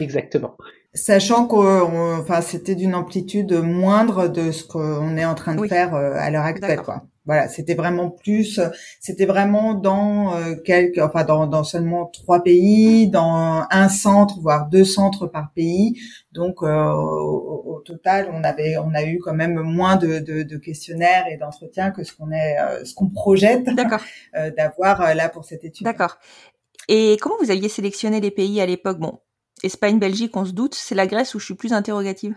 Exactement. 0.00 0.56
Sachant 0.94 1.46
que 1.46 1.54
enfin, 2.20 2.40
c'était 2.40 2.74
d'une 2.74 2.94
amplitude 2.94 3.52
moindre 3.52 4.28
de 4.28 4.52
ce 4.52 4.64
qu'on 4.64 5.16
est 5.16 5.24
en 5.24 5.34
train 5.34 5.54
de 5.54 5.66
faire 5.66 5.94
à 5.94 6.30
l'heure 6.30 6.44
actuelle. 6.44 6.80
Quoi. 6.80 7.04
Voilà, 7.28 7.46
c'était 7.46 7.74
vraiment 7.74 8.08
plus, 8.08 8.58
c'était 9.00 9.26
vraiment 9.26 9.74
dans 9.74 10.34
euh, 10.34 10.54
quelques, 10.64 10.96
enfin 10.96 11.24
dans, 11.24 11.46
dans, 11.46 11.62
seulement 11.62 12.06
trois 12.06 12.42
pays, 12.42 13.06
dans 13.06 13.66
un 13.70 13.88
centre 13.90 14.40
voire 14.40 14.66
deux 14.70 14.86
centres 14.86 15.26
par 15.26 15.52
pays. 15.54 16.00
Donc 16.32 16.62
euh, 16.62 16.90
au, 16.90 17.82
total, 17.84 18.30
on 18.32 18.42
avait, 18.44 18.78
on 18.78 18.94
a 18.94 19.04
eu 19.04 19.18
quand 19.18 19.34
même 19.34 19.60
moins 19.60 19.96
de, 19.96 20.20
de, 20.20 20.42
de 20.42 20.56
questionnaires 20.56 21.26
et 21.30 21.36
d'entretiens 21.36 21.90
que 21.90 22.02
ce 22.02 22.14
qu'on 22.14 22.30
est, 22.30 22.58
euh, 22.58 22.82
ce 22.86 22.94
qu'on 22.94 23.10
projette 23.10 23.64
d'avoir 24.56 25.14
là 25.14 25.28
pour 25.28 25.44
cette 25.44 25.64
étude. 25.64 25.84
D'accord. 25.84 26.16
Et 26.88 27.18
comment 27.20 27.36
vous 27.42 27.50
aviez 27.50 27.68
sélectionné 27.68 28.20
les 28.20 28.30
pays 28.30 28.58
à 28.62 28.64
l'époque? 28.64 29.00
Bon, 29.00 29.18
Espagne, 29.62 29.98
Belgique, 29.98 30.36
on 30.36 30.44
se 30.44 30.52
doute. 30.52 30.74
C'est 30.74 30.94
la 30.94 31.06
Grèce 31.06 31.34
où 31.34 31.38
je 31.38 31.44
suis 31.44 31.54
plus 31.54 31.72
interrogative. 31.72 32.34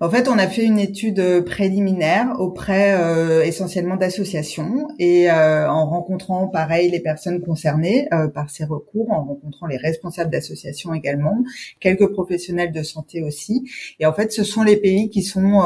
En 0.00 0.10
fait, 0.10 0.28
on 0.28 0.38
a 0.38 0.46
fait 0.46 0.64
une 0.64 0.78
étude 0.78 1.20
euh, 1.20 1.42
préliminaire 1.42 2.34
auprès 2.38 2.94
euh, 2.98 3.42
essentiellement 3.44 3.96
d'associations 3.96 4.88
et 4.98 5.30
euh, 5.30 5.70
en 5.70 5.88
rencontrant 5.88 6.48
pareil 6.48 6.90
les 6.90 7.00
personnes 7.00 7.40
concernées 7.40 8.08
par 8.34 8.50
ces 8.50 8.64
recours, 8.64 9.12
en 9.12 9.24
rencontrant 9.24 9.66
les 9.66 9.76
responsables 9.76 10.30
d'associations 10.30 10.94
également, 10.94 11.44
quelques 11.80 12.10
professionnels 12.12 12.72
de 12.72 12.82
santé 12.82 13.22
aussi. 13.22 13.62
Et 13.98 14.06
en 14.06 14.12
fait, 14.12 14.32
ce 14.32 14.44
sont 14.44 14.62
les 14.62 14.76
pays 14.76 15.08
qui 15.10 15.22
sont 15.22 15.60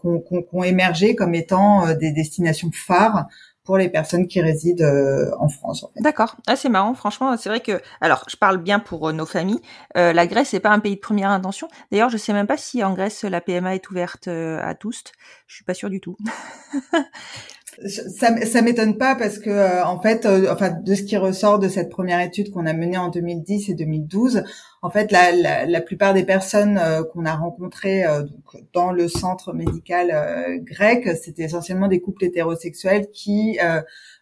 qui 0.00 0.56
ont 0.56 0.64
émergé 0.64 1.14
comme 1.14 1.34
étant 1.34 1.94
des 1.94 2.12
destinations 2.12 2.70
phares 2.72 3.26
pour 3.64 3.76
les 3.76 3.88
personnes 3.88 4.26
qui 4.26 4.40
résident 4.40 4.84
euh, 4.84 5.30
en 5.38 5.48
France. 5.48 5.84
En 5.84 5.88
fait. 5.88 6.00
D'accord, 6.00 6.36
ah, 6.46 6.56
c'est 6.56 6.68
marrant. 6.68 6.94
Franchement, 6.94 7.36
c'est 7.36 7.48
vrai 7.48 7.60
que, 7.60 7.80
alors, 8.00 8.24
je 8.28 8.36
parle 8.36 8.58
bien 8.58 8.78
pour 8.78 9.08
euh, 9.08 9.12
nos 9.12 9.26
familles. 9.26 9.60
Euh, 9.96 10.12
la 10.12 10.26
Grèce 10.26 10.52
n'est 10.52 10.60
pas 10.60 10.70
un 10.70 10.80
pays 10.80 10.96
de 10.96 11.00
première 11.00 11.30
intention. 11.30 11.68
D'ailleurs, 11.90 12.10
je 12.10 12.16
sais 12.16 12.32
même 12.32 12.46
pas 12.46 12.56
si 12.56 12.82
en 12.82 12.94
Grèce 12.94 13.24
la 13.24 13.40
PMA 13.40 13.74
est 13.74 13.90
ouverte 13.90 14.28
à 14.28 14.74
tous. 14.74 15.04
Je 15.46 15.54
suis 15.54 15.64
pas 15.64 15.74
sûre 15.74 15.90
du 15.90 16.00
tout. 16.00 16.16
ça, 17.86 18.44
ça 18.46 18.62
m'étonne 18.62 18.96
pas 18.96 19.14
parce 19.14 19.38
que 19.38 19.84
en 19.84 20.00
fait, 20.00 20.26
enfin 20.50 20.70
de 20.70 20.94
ce 20.94 21.02
qui 21.02 21.16
ressort 21.16 21.58
de 21.58 21.68
cette 21.68 21.90
première 21.90 22.20
étude 22.20 22.50
qu'on 22.50 22.66
a 22.66 22.72
menée 22.72 22.98
en 22.98 23.08
2010 23.08 23.68
et 23.68 23.74
2012, 23.74 24.44
en 24.82 24.88
fait, 24.88 25.12
la, 25.12 25.32
la, 25.32 25.66
la 25.66 25.80
plupart 25.82 26.14
des 26.14 26.24
personnes 26.24 26.78
euh, 26.78 27.04
qu'on 27.04 27.26
a 27.26 27.34
rencontrées 27.34 28.04
euh, 28.04 28.22
donc, 28.22 28.62
dans 28.72 28.92
le 28.92 29.08
centre 29.08 29.52
médical 29.52 30.10
euh, 30.10 30.58
grec, 30.58 31.06
c'était 31.22 31.42
essentiellement 31.42 31.86
des 31.86 32.00
couples 32.00 32.24
hétérosexuels 32.24 33.10
qui 33.10 33.58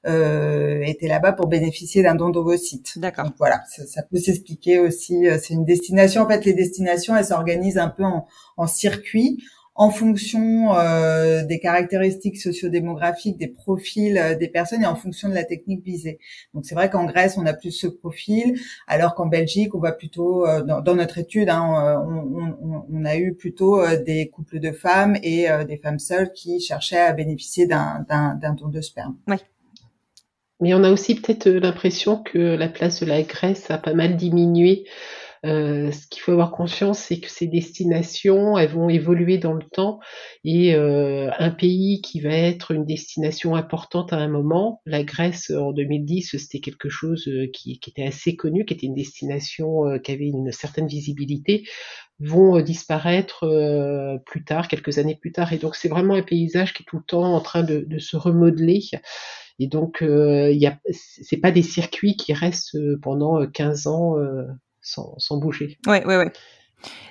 étaient 0.04 1.08
là-bas 1.08 1.32
pour 1.32 1.46
bénéficier 1.46 2.02
d'un 2.02 2.16
don 2.16 2.30
d'ovocytes. 2.30 2.98
D'accord. 2.98 3.26
Donc 3.26 3.34
voilà, 3.38 3.60
ça, 3.68 3.86
ça 3.86 4.02
peut 4.02 4.18
s'expliquer 4.18 4.80
aussi. 4.80 5.26
c'est 5.40 5.54
une 5.54 5.64
destination. 5.64 6.22
En 6.22 6.28
fait, 6.28 6.44
les 6.44 6.54
destinations, 6.54 7.14
elles 7.14 7.26
s'organisent 7.26 7.78
un 7.78 7.88
peu 7.88 8.04
en, 8.04 8.26
en 8.56 8.66
circuit 8.66 9.42
en 9.78 9.90
fonction 9.90 10.74
euh, 10.74 11.44
des 11.44 11.60
caractéristiques 11.60 12.36
sociodémographiques, 12.36 13.38
des 13.38 13.46
profils 13.46 14.18
euh, 14.18 14.34
des 14.34 14.48
personnes 14.48 14.82
et 14.82 14.86
en 14.86 14.96
fonction 14.96 15.28
de 15.28 15.34
la 15.34 15.44
technique 15.44 15.84
visée. 15.84 16.18
Donc 16.52 16.66
c'est 16.66 16.74
vrai 16.74 16.90
qu'en 16.90 17.04
Grèce 17.04 17.38
on 17.38 17.46
a 17.46 17.54
plus 17.54 17.70
ce 17.70 17.86
profil, 17.86 18.58
alors 18.88 19.14
qu'en 19.14 19.26
Belgique 19.26 19.76
on 19.76 19.78
va 19.78 19.92
plutôt 19.92 20.44
euh, 20.46 20.62
dans, 20.62 20.96
notre 20.96 21.18
étude, 21.18 21.48
hein, 21.48 22.04
on, 22.90 23.04
a 23.04 23.16
eu 23.16 23.34
plutôt 23.34 23.80
des 24.04 24.28
couples 24.28 24.58
de 24.58 24.72
femmes 24.72 25.16
et 25.22 25.46
des 25.68 25.76
femmes 25.76 26.00
seules 26.00 26.32
qui 26.32 26.60
cherchaient 26.60 26.98
à 26.98 27.12
bénéficier 27.12 27.66
d'un 27.66 28.04
don 28.58 28.68
de 28.68 28.80
sperme. 28.80 29.16
Oui. 29.28 29.36
Mais 30.60 30.74
on 30.74 30.82
a 30.82 30.90
aussi 30.90 31.14
peut-être 31.14 31.48
l'impression 31.48 32.20
que 32.20 32.38
la 32.38 32.68
place 32.68 33.00
de 33.00 33.06
la 33.06 33.22
Grèce 33.22 33.70
a 33.70 33.78
pas 33.78 33.94
mal 33.94 34.16
diminué 34.16 34.84
euh, 35.44 35.92
ce 35.92 36.06
qu'il 36.08 36.22
faut 36.22 36.32
avoir 36.32 36.50
conscience, 36.50 36.98
c'est 36.98 37.20
que 37.20 37.30
ces 37.30 37.46
destinations, 37.46 38.58
elles 38.58 38.70
vont 38.70 38.88
évoluer 38.88 39.38
dans 39.38 39.52
le 39.52 39.64
temps 39.64 40.00
et 40.44 40.74
euh, 40.74 41.30
un 41.38 41.50
pays 41.50 42.00
qui 42.02 42.20
va 42.20 42.30
être 42.30 42.72
une 42.72 42.84
destination 42.84 43.54
importante 43.54 44.12
à 44.12 44.16
un 44.16 44.28
moment, 44.28 44.80
la 44.84 45.04
Grèce 45.04 45.50
en 45.50 45.72
2010, 45.72 46.36
c'était 46.38 46.60
quelque 46.60 46.88
chose 46.88 47.28
euh, 47.28 47.46
qui, 47.52 47.78
qui, 47.78 47.90
était 47.90 48.06
assez 48.06 48.36
connu, 48.36 48.64
qui 48.64 48.74
était 48.74 48.86
une 48.86 48.94
destination 48.94 49.98
qui 50.02 50.12
avait 50.12 50.26
une 50.26 50.50
certaine 50.52 50.86
visibilité, 50.86 51.64
vont 52.20 52.60
disparaître 52.60 53.46
plus 54.26 54.44
tard, 54.44 54.66
quelques 54.66 54.98
années 54.98 55.14
plus 55.14 55.32
tard. 55.32 55.52
Et 55.52 55.58
donc 55.58 55.76
c'est 55.76 55.88
vraiment 55.88 56.14
un 56.14 56.22
paysage 56.22 56.74
qui 56.74 56.82
est 56.82 56.86
tout 56.86 56.96
le 56.96 57.04
temps 57.04 57.34
en 57.34 57.40
train 57.40 57.62
de, 57.62 57.84
de 57.86 57.98
se 57.98 58.16
remodeler. 58.16 58.80
Et 59.60 59.66
donc, 59.66 60.02
euh, 60.02 60.52
y 60.52 60.66
a, 60.66 60.78
c'est 60.90 61.36
pas 61.36 61.50
des 61.50 61.62
circuits 61.62 62.16
qui 62.16 62.32
restent 62.32 62.76
pendant 63.02 63.44
15 63.46 63.86
ans 63.88 64.16
sans, 64.88 65.36
bouger. 65.36 65.78
Oui, 65.86 65.98
oui, 66.06 66.16
oui. 66.16 66.24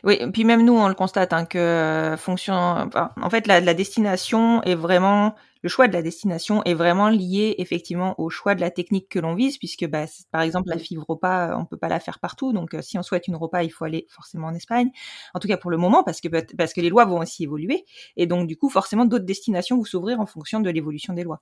Oui, 0.04 0.20
puis 0.32 0.46
même 0.46 0.64
nous, 0.64 0.78
on 0.78 0.88
le 0.88 0.94
constate 0.94 1.34
hein, 1.34 1.46
que 1.46 1.58
euh, 1.58 2.18
fonction. 2.18 2.56
en 2.56 3.30
fait, 3.30 3.48
la, 3.48 3.74
destination 3.74 4.64
est 4.64 4.76
vraiment 4.76 5.36
le 5.64 5.70
choix 5.70 5.88
de 5.88 5.94
la 5.94 6.02
destination 6.02 6.64
est 6.64 6.74
vraiment 6.74 7.10
lié 7.10 7.56
effectivement 7.58 8.16
au 8.20 8.30
choix 8.30 8.56
de 8.56 8.62
la 8.62 8.72
technique 8.72 9.10
que 9.10 9.20
l'on 9.20 9.36
vise, 9.36 9.58
puisque 9.58 9.86
bah, 9.86 10.06
par 10.32 10.42
exemple 10.42 10.70
la 10.70 10.78
fibre 10.78 11.04
repas, 11.08 11.58
on 11.58 11.66
peut 11.66 11.78
pas 11.78 11.90
la 11.90 12.00
faire 12.00 12.20
partout. 12.20 12.54
Donc, 12.54 12.74
euh, 12.74 12.82
si 12.82 12.98
on 12.98 13.04
souhaite 13.04 13.28
une 13.28 13.36
repas, 13.36 13.64
il 13.64 13.70
faut 13.70 13.84
aller 13.84 14.06
forcément 14.10 14.48
en 14.48 14.54
Espagne. 14.54 14.90
En 15.34 15.40
tout 15.40 15.48
cas 15.48 15.58
pour 15.58 15.72
le 15.72 15.78
moment, 15.78 16.04
parce 16.04 16.22
que 16.22 16.28
parce 16.56 16.74
que 16.74 16.82
les 16.82 16.90
lois 16.90 17.06
vont 17.06 17.20
aussi 17.20 17.44
évoluer, 17.44 17.86
et 18.16 18.28
donc 18.28 18.48
du 18.48 18.56
coup, 18.56 18.70
forcément, 18.70 19.06
d'autres 19.06 19.26
destinations 19.26 19.78
vont 19.78 19.84
s'ouvrir 19.84 20.20
en 20.20 20.26
fonction 20.26 20.60
de 20.60 20.70
l'évolution 20.70 21.14
des 21.14 21.24
lois. 21.24 21.42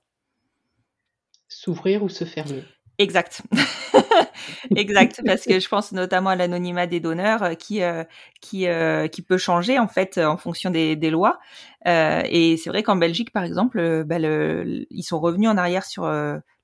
S'ouvrir 1.48 2.02
ou 2.02 2.08
se 2.08 2.24
fermer? 2.24 2.64
Exact. 2.98 3.42
exact, 4.76 5.20
parce 5.26 5.44
que 5.44 5.60
je 5.60 5.68
pense 5.68 5.92
notamment 5.92 6.30
à 6.30 6.36
l'anonymat 6.36 6.86
des 6.86 6.98
donneurs 6.98 7.42
euh, 7.42 7.54
qui 7.54 7.82
euh, 7.82 8.04
qui 8.40 8.66
euh, 8.66 9.06
qui 9.06 9.20
peut 9.20 9.36
changer 9.36 9.78
en 9.78 9.88
fait 9.88 10.16
en 10.18 10.38
fonction 10.38 10.70
des, 10.70 10.96
des 10.96 11.10
lois. 11.10 11.38
et 11.84 12.56
c'est 12.56 12.70
vrai 12.70 12.82
qu'en 12.82 12.96
Belgique, 12.96 13.32
par 13.32 13.44
exemple, 13.44 14.04
bah, 14.04 14.18
ils 14.18 15.02
sont 15.02 15.20
revenus 15.20 15.50
en 15.50 15.58
arrière 15.58 15.84
sur 15.84 16.10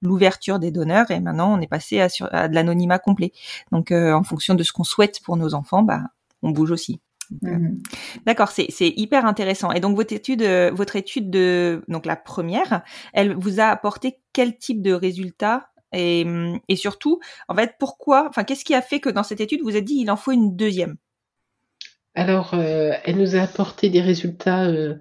l'ouverture 0.01 0.59
des 0.59 0.71
donneurs 0.71 1.11
et 1.11 1.21
maintenant 1.21 1.57
on 1.57 1.61
est 1.61 1.69
passé 1.69 2.01
à, 2.01 2.09
sur, 2.09 2.29
à 2.33 2.49
de 2.49 2.55
l'anonymat 2.55 2.99
complet. 2.99 3.33
Donc 3.71 3.93
en 3.93 4.23
fonction 4.23 4.55
de 4.55 4.63
ce 4.63 4.73
qu'on 4.73 4.85
souhaite 4.85 5.21
pour 5.23 5.37
nos 5.37 5.55
enfants, 5.55 5.83
bah 5.83 6.01
on 6.43 6.51
bouge 6.51 6.71
aussi. 6.71 7.01
Mmh 7.41 7.79
d'accord, 8.27 8.51
c'est 8.51 8.69
hyper 8.81 9.27
intéressant. 9.27 9.71
Et 9.73 9.81
donc 9.81 9.97
votre 9.97 10.13
étude, 10.13 10.43
votre 10.73 10.97
étude 10.97 11.31
de 11.31 11.83
donc 11.89 12.07
la 12.07 12.17
première, 12.17 12.83
elle 13.13 13.35
vous 13.35 13.61
a 13.61 13.67
apporté 13.67 14.19
quel 14.33 14.57
type 14.59 14.83
de 14.83 14.93
résultats 14.93 15.72
et, 15.93 16.27
et 16.69 16.77
surtout, 16.77 17.21
en 17.49 17.55
fait, 17.55 17.75
pourquoi, 17.79 18.29
enfin, 18.29 18.45
qu'est-ce 18.45 18.65
qui 18.65 18.75
a 18.75 18.83
fait 18.83 19.01
que 19.01 19.09
dans 19.09 19.23
cette 19.23 19.41
étude, 19.41 19.63
vous 19.63 19.77
êtes 19.77 19.85
dit 19.85 19.97
il 19.99 20.11
en 20.11 20.17
faut 20.17 20.33
une 20.33 20.57
deuxième? 20.57 20.97
Alors, 22.15 22.55
euh, 22.55 22.93
elle 23.05 23.17
nous 23.17 23.37
a 23.37 23.41
apporté 23.41 23.89
des 23.89 24.03
résultats, 24.03 24.67
euh, 24.67 24.97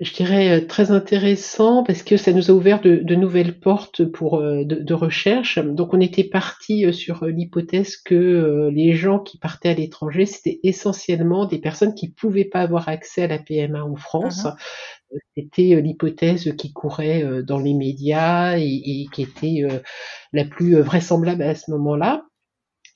je 0.00 0.12
dirais, 0.12 0.50
euh, 0.50 0.66
très 0.66 0.90
intéressants 0.90 1.84
parce 1.84 2.02
que 2.02 2.16
ça 2.16 2.32
nous 2.32 2.50
a 2.50 2.54
ouvert 2.54 2.80
de, 2.80 2.96
de 2.96 3.14
nouvelles 3.14 3.60
portes 3.60 4.04
pour 4.04 4.40
de, 4.40 4.64
de, 4.64 4.94
recherche. 4.94 5.60
Donc, 5.60 5.94
on 5.94 6.00
était 6.00 6.24
parti 6.24 6.92
sur 6.92 7.24
l'hypothèse 7.26 7.96
que 7.96 8.68
les 8.72 8.94
gens 8.94 9.20
qui 9.20 9.38
partaient 9.38 9.68
à 9.68 9.74
l'étranger, 9.74 10.26
c'était 10.26 10.58
essentiellement 10.64 11.46
des 11.46 11.60
personnes 11.60 11.94
qui 11.94 12.10
pouvaient 12.10 12.44
pas 12.44 12.60
avoir 12.60 12.88
accès 12.88 13.22
à 13.22 13.28
la 13.28 13.38
PMA 13.38 13.84
en 13.84 13.96
France. 13.96 14.44
Uh-huh. 14.44 14.56
C'était 15.36 15.74
euh, 15.74 15.80
l'hypothèse 15.80 16.54
qui 16.56 16.72
courait 16.72 17.22
euh, 17.22 17.42
dans 17.42 17.58
les 17.58 17.74
médias 17.74 18.56
et, 18.58 19.06
qui 19.12 19.22
était 19.22 19.62
euh, 19.62 19.80
la 20.32 20.44
plus 20.44 20.80
vraisemblable 20.80 21.42
à 21.42 21.54
ce 21.54 21.70
moment-là. 21.70 22.24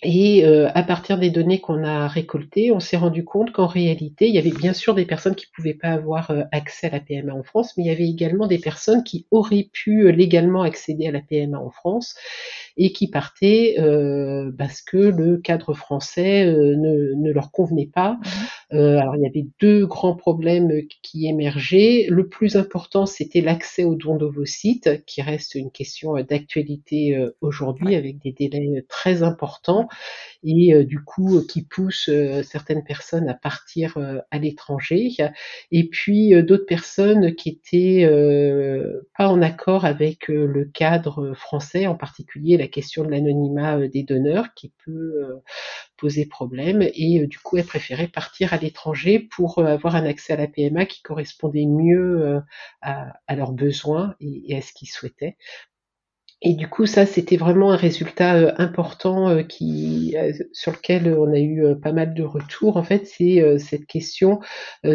Et 0.05 0.45
à 0.45 0.83
partir 0.83 1.17
des 1.17 1.31
données 1.31 1.61
qu'on 1.61 1.85
a 1.85 2.09
récoltées, 2.09 2.73
on 2.73 2.81
s'est 2.81 2.97
rendu 2.97 3.25
compte 3.25 3.53
qu'en 3.53 3.69
réalité, 3.69 4.27
il 4.27 4.35
y 4.35 4.39
avait 4.39 4.51
bien 4.51 4.73
sûr 4.73 4.97
des 4.97 5.05
personnes 5.05 5.37
qui 5.37 5.47
ne 5.47 5.55
pouvaient 5.55 5.79
pas 5.81 5.91
avoir 5.91 6.33
accès 6.51 6.89
à 6.89 6.91
la 6.91 6.99
PMA 6.99 7.33
en 7.33 7.45
France, 7.45 7.75
mais 7.77 7.85
il 7.85 7.87
y 7.87 7.91
avait 7.91 8.09
également 8.09 8.49
des 8.49 8.59
personnes 8.59 9.05
qui 9.05 9.29
auraient 9.31 9.69
pu 9.73 10.11
légalement 10.11 10.63
accéder 10.63 11.07
à 11.07 11.13
la 11.13 11.21
PMA 11.21 11.57
en 11.57 11.71
France 11.71 12.17
et 12.77 12.93
qui 12.93 13.11
partaient 13.11 13.77
parce 14.59 14.83
que 14.83 14.97
le 14.97 15.37
cadre 15.37 15.73
français 15.73 16.47
ne, 16.47 17.15
ne, 17.15 17.31
leur 17.31 17.53
convenait 17.53 17.91
pas. 17.95 18.15
Mmh. 18.15 18.29
Euh, 18.73 18.99
alors 18.99 19.17
il 19.17 19.23
y 19.23 19.27
avait 19.27 19.47
deux 19.61 19.87
grands 19.87 20.15
problèmes 20.15 20.71
qui 21.03 21.27
émergeaient. 21.27 22.07
Le 22.09 22.29
plus 22.29 22.57
important, 22.57 23.07
c'était 23.07 23.41
l'accès 23.41 23.85
aux 23.85 23.95
dons 23.95 24.17
d'ovocytes, 24.17 25.05
qui 25.07 25.23
reste 25.23 25.55
une 25.55 25.71
question 25.71 26.15
d'actualité 26.23 27.19
aujourd'hui 27.41 27.95
avec 27.97 28.19
des 28.19 28.33
délais 28.33 28.85
très 28.89 29.23
importants 29.23 29.89
et 30.45 30.85
du 30.85 31.03
coup 31.05 31.43
qui 31.47 31.63
pousse 31.63 32.11
certaines 32.43 32.85
personnes 32.85 33.29
à 33.29 33.35
partir 33.35 33.99
à 34.31 34.39
l'étranger. 34.39 35.11
Et 35.71 35.89
puis 35.89 36.33
d'autres 36.43 36.67
personnes 36.67 37.35
qui 37.35 37.51
étaient 37.51 38.09
pas 39.17 39.29
en 39.29 39.43
accord 39.43 39.85
avec 39.85 40.29
le 40.29 40.65
cadre 40.65 41.35
français, 41.35 41.87
en 41.87 41.95
particulier 41.95 42.57
la 42.57 42.69
question 42.69 43.05
de 43.05 43.11
l'anonymat 43.11 43.79
euh, 43.79 43.89
des 43.89 44.03
donneurs 44.03 44.55
qui 44.55 44.73
peut 44.85 45.41
euh, 46.03 46.09
poser 46.09 46.27
problème 46.27 46.83
et 46.83 47.21
euh, 47.21 47.27
du 47.27 47.39
coup 47.39 47.57
elle 47.59 47.65
préférait 47.65 48.09
partir 48.09 48.53
à 48.53 48.57
l'étranger 48.57 49.21
pour 49.21 49.59
avoir 49.59 49.95
un 49.95 50.05
accès 50.05 50.33
à 50.33 50.37
la 50.37 50.49
PMA 50.49 50.87
qui 50.87 51.03
correspondait 51.03 51.67
mieux 51.67 52.43
à, 52.81 53.35
leurs 53.35 53.53
besoins 53.53 54.15
et, 54.21 54.57
à 54.57 54.61
ce 54.61 54.73
qu'ils 54.73 54.89
souhaitaient. 54.89 55.37
Et 56.45 56.55
du 56.55 56.69
coup, 56.69 56.87
ça, 56.87 57.07
c'était 57.07 57.37
vraiment 57.37 57.71
un 57.71 57.77
résultat 57.77 58.35
euh, 58.35 58.53
important 58.59 59.29
euh, 59.29 59.43
qui, 59.45 60.17
euh, 60.19 60.33
sur 60.53 60.73
lequel 60.73 61.15
on 61.17 61.33
a 61.33 61.39
eu 61.39 61.65
pas 61.81 61.93
mal 61.93 62.15
de 62.15 62.25
retours. 62.25 62.77
En 62.77 62.83
fait, 62.83 63.07
c'est 63.07 63.59
cette 63.59 63.87
question 63.87 64.41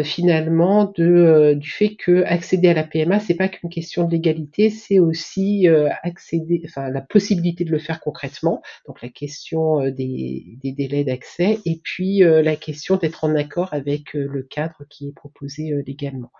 finalement 0.04 0.92
du 0.96 1.70
fait 1.70 1.96
que 1.96 2.22
accéder 2.24 2.68
à 2.68 2.74
la 2.74 2.84
PMA, 2.84 3.20
c'est 3.20 3.34
pas 3.34 3.48
qu'une 3.48 3.70
question 3.70 4.04
de 4.04 4.10
légalité, 4.10 4.70
c'est 4.70 4.98
aussi 4.98 5.66
accéder, 6.02 6.62
enfin 6.66 6.90
la 6.90 7.00
possibilité 7.00 7.64
de 7.64 7.70
le 7.70 7.78
faire 7.78 8.00
concrètement. 8.00 8.62
Donc 8.86 9.02
la 9.02 9.08
question 9.08 9.88
des 9.90 10.58
délais 10.62 11.04
d'accès 11.04 11.58
et 11.64 11.80
puis 11.82 12.20
la 12.20 12.56
question 12.56 12.96
d'être 12.96 13.24
en 13.24 13.34
accord 13.34 13.72
avec 13.72 14.12
le 14.12 14.42
cadre 14.42 14.82
qui 14.88 15.08
est 15.08 15.14
proposé 15.14 15.74
légalement. 15.86 16.30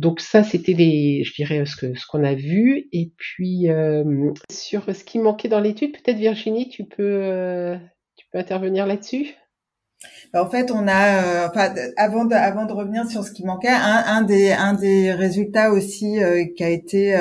Donc 0.00 0.20
ça, 0.20 0.42
c'était 0.42 0.72
les, 0.72 1.24
je 1.24 1.34
dirais 1.34 1.62
ce 1.66 2.06
qu'on 2.06 2.24
a 2.24 2.34
vu. 2.34 2.88
Et 2.90 3.12
puis 3.18 3.68
euh, 3.68 4.32
sur 4.50 4.84
ce 4.94 5.04
qui 5.04 5.18
manquait 5.18 5.48
dans 5.48 5.60
l'étude, 5.60 5.92
peut-être 5.92 6.16
Virginie, 6.16 6.70
tu 6.70 6.84
peux 6.84 7.20
euh, 7.22 7.76
tu 8.16 8.24
peux 8.32 8.38
intervenir 8.38 8.86
là-dessus? 8.86 9.34
Bah, 10.32 10.42
en 10.42 10.48
fait, 10.48 10.70
on 10.70 10.88
a, 10.88 11.44
euh, 11.44 11.48
enfin, 11.50 11.74
avant 11.98 12.24
de, 12.24 12.34
avant 12.34 12.64
de 12.64 12.72
revenir 12.72 13.06
sur 13.10 13.24
ce 13.24 13.30
qui 13.30 13.44
manquait, 13.44 13.68
un, 13.68 14.02
un 14.06 14.22
des, 14.22 14.52
un 14.52 14.72
des 14.72 15.12
résultats 15.12 15.70
aussi 15.70 16.18
qui 16.56 16.64
a 16.64 16.70
été, 16.70 17.12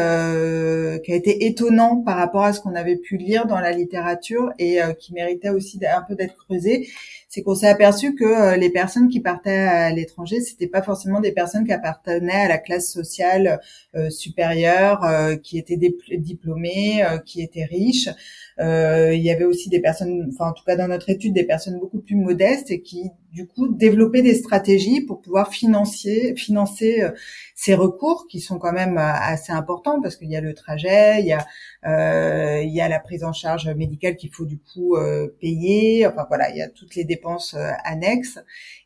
qui 1.03 1.11
a 1.11 1.15
été 1.15 1.45
étonnant 1.47 2.01
par 2.01 2.15
rapport 2.15 2.45
à 2.45 2.53
ce 2.53 2.61
qu'on 2.61 2.75
avait 2.75 2.95
pu 2.95 3.17
lire 3.17 3.45
dans 3.45 3.59
la 3.59 3.73
littérature 3.73 4.53
et 4.57 4.79
qui 4.97 5.13
méritait 5.13 5.49
aussi 5.49 5.81
un 5.85 6.01
peu 6.03 6.15
d'être 6.15 6.37
creusé, 6.37 6.87
c'est 7.29 7.43
qu'on 7.43 7.53
s'est 7.53 7.67
aperçu 7.67 8.15
que 8.15 8.25
euh, 8.25 8.57
les 8.57 8.71
personnes 8.71 9.07
qui 9.07 9.19
partaient 9.19 9.51
à 9.51 9.91
l'étranger, 9.91 10.41
c'était 10.41 10.67
pas 10.67 10.81
forcément 10.81 11.21
des 11.21 11.31
personnes 11.31 11.63
qui 11.63 11.71
appartenaient 11.71 12.41
à 12.41 12.47
la 12.47 12.57
classe 12.57 12.91
sociale 12.91 13.61
euh, 13.95 14.09
supérieure, 14.09 15.03
euh, 15.03 15.35
qui 15.35 15.59
étaient 15.59 15.77
diplômées, 15.77 17.03
qui 17.25 17.41
étaient 17.43 17.65
riches. 17.65 18.09
il 18.57 19.21
y 19.21 19.31
avait 19.31 19.45
aussi 19.45 19.69
des 19.69 19.79
personnes, 19.79 20.31
enfin 20.33 20.49
en 20.49 20.53
tout 20.53 20.63
cas 20.65 20.75
dans 20.75 20.87
notre 20.87 21.09
étude, 21.09 21.33
des 21.33 21.43
personnes 21.43 21.79
beaucoup 21.79 21.99
plus 21.99 22.15
modestes 22.15 22.71
et 22.71 22.81
qui 22.81 23.11
du 23.31 23.47
coup 23.47 23.67
développer 23.67 24.21
des 24.21 24.35
stratégies 24.35 25.01
pour 25.01 25.21
pouvoir 25.21 25.51
financer 25.51 26.33
financer 26.35 27.01
euh, 27.01 27.11
ces 27.55 27.75
recours 27.75 28.27
qui 28.27 28.39
sont 28.39 28.57
quand 28.57 28.71
même 28.71 28.97
euh, 28.97 29.13
assez 29.13 29.51
importants 29.51 30.01
parce 30.01 30.15
qu'il 30.15 30.29
y 30.29 30.35
a 30.35 30.41
le 30.41 30.53
trajet, 30.53 31.19
il 31.19 31.27
y 31.27 31.33
a 31.33 31.45
euh, 31.85 32.61
il 32.63 32.73
y 32.73 32.81
a 32.81 32.89
la 32.89 32.99
prise 32.99 33.23
en 33.23 33.33
charge 33.33 33.69
médicale 33.69 34.15
qu'il 34.15 34.33
faut 34.33 34.45
du 34.45 34.57
coup 34.57 34.97
payer, 35.39 36.05
enfin 36.07 36.25
voilà, 36.27 36.49
il 36.49 36.57
y 36.57 36.61
a 36.61 36.69
toutes 36.69 36.95
les 36.95 37.05
dépenses 37.05 37.55
annexes 37.83 38.39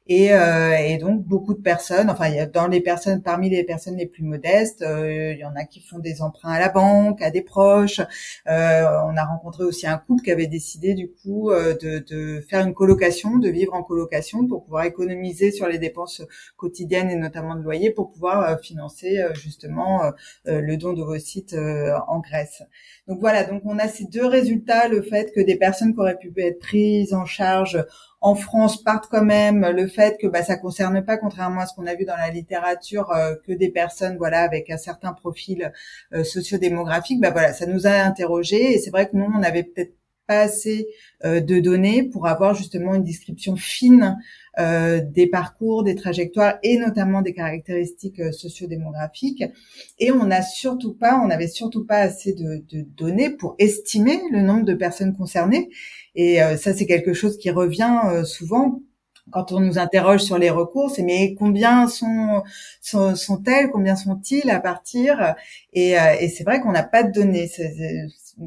et, 0.08 0.34
euh, 0.34 0.76
et, 0.78 0.98
donc 0.98 1.24
beaucoup 1.24 1.54
de 1.54 1.62
personnes, 1.62 2.10
enfin 2.10 2.30
dans 2.54 2.68
les 2.68 2.82
personnes, 2.82 3.22
parmi 3.22 3.50
les 3.50 3.64
personnes 3.64 3.96
les 3.96 4.06
plus 4.06 4.24
modestes, 4.24 4.82
euh, 4.82 5.32
il 5.34 5.40
y 5.40 5.46
en 5.46 5.56
a 5.56 5.64
qui 5.64 5.80
font 5.80 6.00
des 6.00 6.22
emprunts 6.22 6.52
à 6.52 6.60
la 6.60 6.68
banque, 6.68 7.22
à 7.22 7.32
des 7.32 7.42
proches. 7.42 8.02
Euh, 8.48 8.84
on 9.06 9.16
a 9.16 9.24
rencontré 9.24 9.64
aussi 9.64 9.88
un 9.88 9.98
couple 9.98 10.24
qui 10.24 10.32
avait 10.32 10.48
décidé 10.48 10.94
du 10.94 11.10
coup 11.10 11.52
euh, 11.52 11.74
de, 11.76 12.00
de, 12.00 12.42
faire 12.42 12.66
une 12.66 12.74
colocation, 12.74 13.38
de 13.38 13.48
vivre 13.50 13.74
en 13.74 13.84
colocation 13.84 14.46
pour 14.46 14.64
pouvoir 14.66 14.84
économiser 14.84 15.52
sur 15.52 15.68
les 15.68 15.80
dépenses 15.80 16.22
quotidiennes 16.58 17.10
et 17.10 17.16
notamment 17.16 17.56
de 17.56 17.62
loyer 17.62 17.92
pour 17.92 18.12
pouvoir 18.12 18.44
euh, 18.44 18.58
financer 18.58 19.20
euh, 19.20 19.34
justement 19.34 20.12
le 20.46 20.76
don 20.76 20.94
d'ovocytes 20.94 21.56
en 22.08 22.20
Grèce. 22.20 22.64
Donc 23.08 23.20
voilà, 23.20 23.44
donc 23.44 23.62
on 23.66 23.80
a 23.80 23.88
ces 23.88 24.06
deux 24.06 24.26
résultats, 24.26 24.88
le 24.88 25.02
fait 25.02 25.32
que 25.34 25.40
des 25.42 25.56
personnes 25.56 25.94
qui 25.94 26.00
auraient 26.00 26.18
pu 26.18 26.34
être 26.38 26.60
prises 26.60 27.14
en 27.14 27.26
charge 27.26 27.84
en 28.24 28.36
France 28.36 28.82
partent 28.82 29.08
quand 29.12 29.26
même 29.26 29.68
le 29.68 29.86
fait 29.86 30.18
que 30.18 30.28
bah, 30.28 30.44
ça 30.44 30.56
concerne 30.56 31.04
pas, 31.04 31.18
contrairement 31.18 31.62
à 31.62 31.66
ce 31.66 31.76
qu'on 31.76 31.86
a 31.86 31.94
vu 31.94 32.06
dans 32.06 32.16
la 32.16 32.30
littérature, 32.30 33.12
euh, 33.12 33.36
que 33.46 33.52
des 33.52 33.70
personnes 33.70 34.18
voilà 34.18 34.42
avec 34.42 34.70
un 34.70 34.78
certain 34.78 35.12
profil 35.12 35.74
euh, 36.14 36.24
sociodémographique. 36.24 37.20
Bah 37.20 37.32
voilà, 37.32 37.52
ça 37.54 37.66
nous 37.66 37.86
a 37.86 37.92
interrogés 37.92 38.76
et 38.76 38.80
c'est 38.80 38.92
vrai 38.92 39.10
que 39.10 39.18
nous 39.18 39.30
on 39.38 39.44
avait 39.44 39.64
peut-être 39.64 39.94
pas 40.28 40.42
assez 40.42 40.88
euh, 41.26 41.42
de 41.42 41.60
données 41.60 42.04
pour 42.04 42.28
avoir 42.28 42.56
justement 42.56 42.96
une 42.96 43.04
description 43.04 43.56
fine 43.56 44.18
euh, 44.60 45.02
des 45.04 45.28
parcours, 45.28 45.84
des 45.84 45.96
trajectoires 45.96 46.60
et 46.64 46.78
notamment 46.78 47.22
des 47.22 47.34
caractéristiques 47.34 48.20
euh, 48.20 48.32
sociodémographiques. 48.32 49.44
Et 50.00 50.12
on 50.12 50.26
n'a 50.26 50.42
surtout 50.42 50.94
pas, 50.94 51.20
on 51.20 51.28
n'avait 51.28 51.48
surtout 51.48 51.86
pas 51.86 51.98
assez 51.98 52.34
de, 52.34 52.64
de, 52.70 52.82
données 52.82 53.32
pour 53.32 53.56
estimer 53.60 54.20
le 54.32 54.42
nombre 54.42 54.64
de 54.64 54.74
personnes 54.74 55.16
concernées. 55.16 55.70
Et 56.16 56.40
ça, 56.58 56.74
c'est 56.74 56.86
quelque 56.86 57.14
chose 57.14 57.38
qui 57.38 57.50
revient 57.50 58.24
souvent 58.26 58.82
quand 59.32 59.54
on 59.54 59.62
nous 59.62 59.80
interroge 59.80 60.20
sur 60.20 60.38
les 60.38 60.50
recours, 60.50 60.92
c'est 60.92 61.02
mais 61.02 61.34
combien 61.34 61.88
sont 61.88 62.44
sont, 62.82 63.16
elles 63.48 63.72
combien 63.72 63.96
sont-ils 63.96 64.50
à 64.50 64.60
partir? 64.60 65.36
Et, 65.72 65.92
et 66.20 66.30
c'est 66.30 66.44
vrai 66.44 66.60
qu'on 66.60 66.74
n'a 66.74 66.84
pas 66.84 67.04
de 67.04 67.12
données 67.12 67.50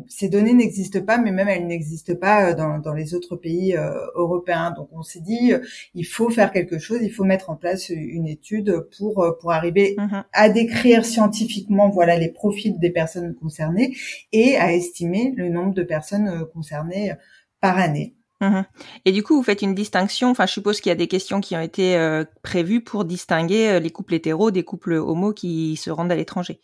ces 0.08 0.28
données 0.28 0.52
n'existent 0.52 1.02
pas, 1.02 1.18
mais 1.18 1.30
même 1.30 1.48
elles 1.48 1.66
n'existent 1.66 2.16
pas 2.16 2.50
euh, 2.50 2.54
dans, 2.54 2.78
dans, 2.78 2.92
les 2.92 3.14
autres 3.14 3.36
pays 3.36 3.76
euh, 3.76 3.92
européens. 4.14 4.72
Donc 4.72 4.88
on 4.92 5.02
s'est 5.02 5.20
dit, 5.20 5.52
euh, 5.52 5.60
il 5.94 6.04
faut 6.04 6.28
faire 6.30 6.50
quelque 6.50 6.78
chose, 6.78 6.98
il 7.02 7.10
faut 7.10 7.24
mettre 7.24 7.50
en 7.50 7.56
place 7.56 7.88
une 7.90 8.26
étude 8.26 8.86
pour 8.98 9.36
pour 9.40 9.52
arriver 9.52 9.94
mhm. 9.98 10.24
à 10.32 10.48
décrire 10.48 11.04
scientifiquement, 11.04 11.88
voilà, 11.90 12.16
les 12.16 12.30
profils 12.30 12.78
des 12.78 12.90
personnes 12.90 13.34
concernées 13.34 13.96
et 14.32 14.56
à 14.56 14.72
estimer 14.72 15.32
le 15.36 15.48
nombre 15.48 15.74
de 15.74 15.82
personnes 15.82 16.46
concernées 16.52 17.12
par 17.70 17.78
année. 17.78 18.14
Mhm. 18.40 18.64
Et 19.06 19.12
du 19.12 19.22
coup, 19.22 19.36
vous 19.36 19.42
faites 19.42 19.62
une 19.62 19.74
distinction. 19.74 20.30
Enfin, 20.30 20.46
je 20.46 20.52
suppose 20.52 20.80
qu'il 20.80 20.90
y 20.90 20.92
a 20.92 20.96
des 20.96 21.08
questions 21.08 21.40
qui 21.40 21.56
ont 21.56 21.60
été 21.60 22.22
prévues 22.42 22.82
pour 22.82 23.04
distinguer 23.04 23.80
les 23.80 23.90
couples 23.90 24.14
hétéros 24.14 24.50
des 24.50 24.62
couples 24.62 24.94
homo 24.94 25.32
qui 25.32 25.76
se 25.76 25.90
rendent 25.90 26.12
à 26.12 26.16
l'étranger, 26.16 26.60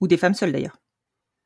ou 0.00 0.06
des 0.06 0.16
femmes 0.16 0.34
seules 0.34 0.52
d'ailleurs. 0.52 0.78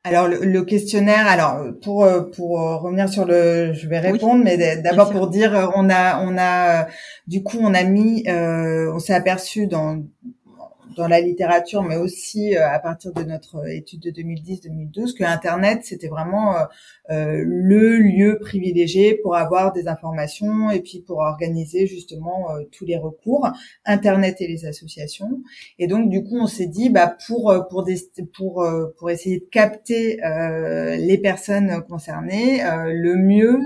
Alors 0.04 0.28
le, 0.28 0.62
questionnaire, 0.62 1.26
alors 1.26 1.72
pour 1.82 2.04
euh, 2.04 2.22
pour 2.22 2.60
euh, 2.60 2.76
revenir 2.76 3.08
sur 3.08 3.26
le, 3.26 3.72
je 3.74 3.88
vais 3.88 3.98
répondre, 3.98 4.42
mais 4.42 4.76
d'abord 4.76 5.10
pour 5.10 5.28
dire, 5.28 5.54
euh, 5.54 5.66
on 5.74 5.90
a 5.90 6.22
on 6.22 6.38
a 6.38 6.86
du 7.26 7.42
coup 7.42 7.58
on 7.60 7.74
a 7.74 7.82
mis, 7.82 8.24
on 8.28 8.98
s'est 9.00 9.12
aperçu 9.12 9.66
dans 9.66 10.02
dans 10.96 11.08
la 11.08 11.20
littérature, 11.20 11.82
mais 11.82 11.96
aussi 11.96 12.56
euh, 12.56 12.68
à 12.68 12.78
partir 12.78 13.12
de 13.12 13.22
notre 13.22 13.68
étude 13.68 14.00
de 14.00 14.10
2010-2012, 14.10 15.16
que 15.16 15.24
Internet, 15.24 15.80
c'était 15.84 16.08
vraiment 16.08 16.56
euh, 16.56 16.64
euh, 17.10 17.42
le 17.44 17.98
lieu 17.98 18.38
privilégié 18.40 19.16
pour 19.16 19.36
avoir 19.36 19.72
des 19.72 19.88
informations 19.88 20.70
et 20.70 20.80
puis 20.80 21.00
pour 21.00 21.18
organiser 21.18 21.86
justement 21.86 22.48
tous 22.72 22.84
les 22.84 22.96
recours, 22.96 23.50
Internet 23.84 24.40
et 24.40 24.48
les 24.48 24.66
associations. 24.66 25.42
Et 25.78 25.86
donc, 25.86 26.10
du 26.10 26.22
coup, 26.22 26.38
on 26.38 26.46
s'est 26.46 26.66
dit, 26.66 26.90
bah, 26.90 27.16
pour 27.26 27.54
pour 27.70 27.84
des, 27.84 27.96
pour 28.34 28.66
pour 28.98 29.10
essayer 29.10 29.40
de 29.40 29.46
capter 29.50 30.18
les 30.98 31.18
personnes 31.18 31.82
concernées, 31.88 32.62
le 32.86 33.16
mieux 33.16 33.58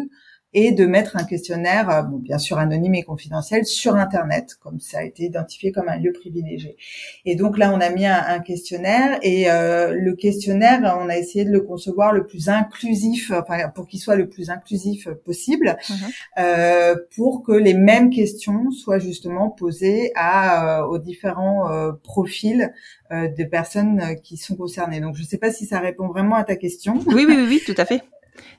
et 0.54 0.72
de 0.72 0.84
mettre 0.84 1.16
un 1.16 1.24
questionnaire, 1.24 1.88
euh, 1.90 2.02
bon, 2.02 2.18
bien 2.18 2.38
sûr 2.38 2.58
anonyme 2.58 2.94
et 2.94 3.02
confidentiel, 3.02 3.64
sur 3.64 3.96
Internet, 3.96 4.56
comme 4.60 4.80
ça 4.80 4.98
a 4.98 5.02
été 5.02 5.24
identifié 5.24 5.72
comme 5.72 5.88
un 5.88 5.96
lieu 5.96 6.12
privilégié. 6.12 6.76
Et 7.24 7.36
donc 7.36 7.56
là, 7.56 7.72
on 7.74 7.80
a 7.80 7.90
mis 7.90 8.04
un, 8.06 8.40
questionnaire 8.40 9.18
et 9.22 9.50
euh, 9.50 9.94
le 9.94 10.14
questionnaire, 10.14 10.80
on 11.00 11.08
a 11.08 11.16
essayé 11.16 11.44
de 11.44 11.50
le 11.50 11.60
concevoir 11.60 12.12
le 12.12 12.26
plus 12.26 12.48
inclusif, 12.48 13.30
enfin 13.30 13.68
pour 13.68 13.86
qu'il 13.86 14.00
soit 14.00 14.16
le 14.16 14.28
plus 14.28 14.50
inclusif 14.50 15.08
possible, 15.24 15.76
mhm. 15.88 15.96
euh, 16.38 16.96
pour 17.14 17.42
que 17.42 17.52
les 17.52 17.74
mêmes 17.74 18.10
questions 18.10 18.70
soient 18.70 18.98
justement 18.98 19.48
posées 19.48 20.12
à 20.16 20.86
aux 20.88 20.98
différents 20.98 21.68
profils 22.02 22.72
de 23.10 23.44
personnes 23.44 24.16
qui 24.22 24.36
sont 24.36 24.56
concernées. 24.56 25.00
Donc 25.00 25.14
je 25.16 25.22
ne 25.22 25.26
sais 25.26 25.38
pas 25.38 25.52
si 25.52 25.66
ça 25.66 25.78
répond 25.78 26.08
vraiment 26.08 26.36
à 26.36 26.44
ta 26.44 26.56
question. 26.56 26.98
Oui, 27.06 27.24
oui, 27.26 27.36
oui, 27.36 27.46
oui 27.48 27.62
tout 27.64 27.80
à 27.80 27.84
fait. 27.84 28.02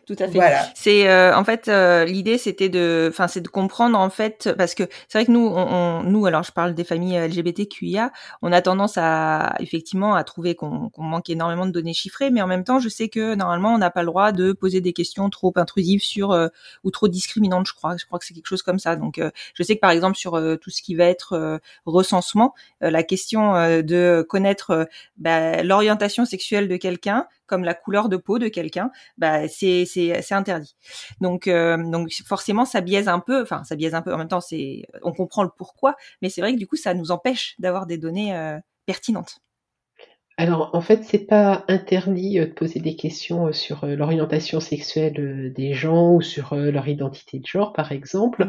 Tout 0.06 0.16
à 0.20 0.28
fait. 0.28 0.34
Voilà. 0.34 0.66
C'est 0.76 1.10
euh, 1.10 1.36
en 1.36 1.44
fait 1.44 1.68
euh, 1.68 2.04
l'idée 2.06 2.38
c'était 2.38 2.70
de, 2.70 3.08
enfin 3.10 3.28
c'est 3.28 3.42
de 3.42 3.48
comprendre 3.48 3.98
en 3.98 4.10
fait 4.10 4.50
parce 4.58 4.76
que 4.76 4.84
c'est 5.08 5.18
vrai 5.18 5.26
que 5.26 5.32
nous, 5.32 5.48
on, 5.48 6.04
nous 6.04 6.26
alors 6.26 6.44
je 6.44 6.52
parle 6.52 6.76
des 6.76 6.84
familles 6.84 7.18
LGBTQIA, 7.18 8.12
on 8.42 8.52
a 8.52 8.62
tendance 8.62 8.98
à 8.98 9.56
effectivement 9.60 10.16
à 10.16 10.24
trouver 10.24 10.56
qu'on 10.56 10.92
manque 10.98 11.30
énormément 11.30 11.66
de 11.66 11.72
données 11.72 11.94
chiffrées, 11.94 12.30
mais 12.32 12.42
en 12.42 12.48
même 12.48 12.64
temps 12.64 12.80
je 12.80 12.90
sais 12.90 13.08
que 13.08 13.36
normalement 13.36 13.74
on 13.74 13.78
n'a 13.78 13.90
pas 13.90 14.02
le 14.02 14.08
droit 14.08 14.32
de 14.32 14.52
poser 14.52 14.82
des 14.82 14.94
questions 14.94 15.30
trop 15.30 15.54
intrusives 15.56 16.04
sur 16.04 16.32
euh, 16.32 16.50
ou 16.84 16.92
trop 16.92 17.08
discriminantes, 17.08 17.68
je 17.68 17.74
crois. 17.74 17.96
Je 17.98 18.06
crois 18.06 18.20
que 18.20 18.26
c'est 18.26 18.34
quelque 18.34 18.48
chose 18.48 18.64
comme 18.64 18.80
ça. 18.80 18.96
Donc 18.96 19.22
je 19.54 19.64
sais 19.64 19.76
que 19.76 19.82
par 19.82 19.92
exemple 19.92 20.18
sur 20.18 20.40
tout 20.62 20.70
ce 20.70 20.82
qui 20.82 20.96
va 20.96 21.06
être 21.06 21.60
recensement, 21.86 22.54
la 22.82 23.04
question 23.04 23.54
de 23.82 24.26
connaître 24.28 24.88
bah, 25.18 25.64
l'orientation 25.64 26.26
sexuelle 26.26 26.68
de 26.68 26.78
quelqu'un 26.78 27.28
comme 27.54 27.64
la 27.64 27.76
couleur 27.76 28.10
de 28.10 28.18
peau 28.18 28.40
de 28.40 28.48
quelqu'un, 28.48 28.90
bah 29.20 29.48
c'est 29.48 29.86
c'est 29.86 30.34
interdit. 30.34 30.76
Donc 31.22 31.48
euh, 31.48 31.78
donc 31.78 32.10
forcément 32.26 32.66
ça 32.66 32.82
biaise 32.82 33.08
un 33.08 33.20
peu, 33.20 33.44
enfin 33.44 33.64
ça 33.64 33.76
biaise 33.76 33.94
un 33.94 34.02
peu. 34.02 34.12
En 34.12 34.18
même 34.18 34.28
temps 34.28 34.42
c'est 34.42 34.82
on 35.04 35.14
comprend 35.14 35.44
le 35.44 35.52
pourquoi, 35.56 35.96
mais 36.24 36.30
c'est 36.30 36.42
vrai 36.42 36.54
que 36.54 36.58
du 36.58 36.66
coup 36.66 36.78
ça 36.78 36.96
nous 36.96 37.12
empêche 37.12 37.54
d'avoir 37.60 37.86
des 37.86 38.00
données 38.00 38.36
euh, 38.36 38.58
pertinentes. 38.88 39.38
Alors, 40.36 40.72
en 40.74 40.82
fait, 40.82 41.04
c'est 41.04 41.28
pas 41.28 41.64
interdit 41.68 42.40
euh, 42.40 42.48
de 42.48 42.54
poser 42.54 42.80
des 42.80 42.96
questions 42.96 43.54
sur 43.54 43.86
l'orientation 43.86 44.60
sexuelle 44.60 45.54
des 45.56 45.76
gens 45.76 46.12
ou 46.12 46.22
sur 46.22 46.56
leur 46.56 46.88
identité 46.88 47.38
de 47.38 47.46
genre, 47.46 47.72
par 47.72 47.92
exemple. 47.92 48.48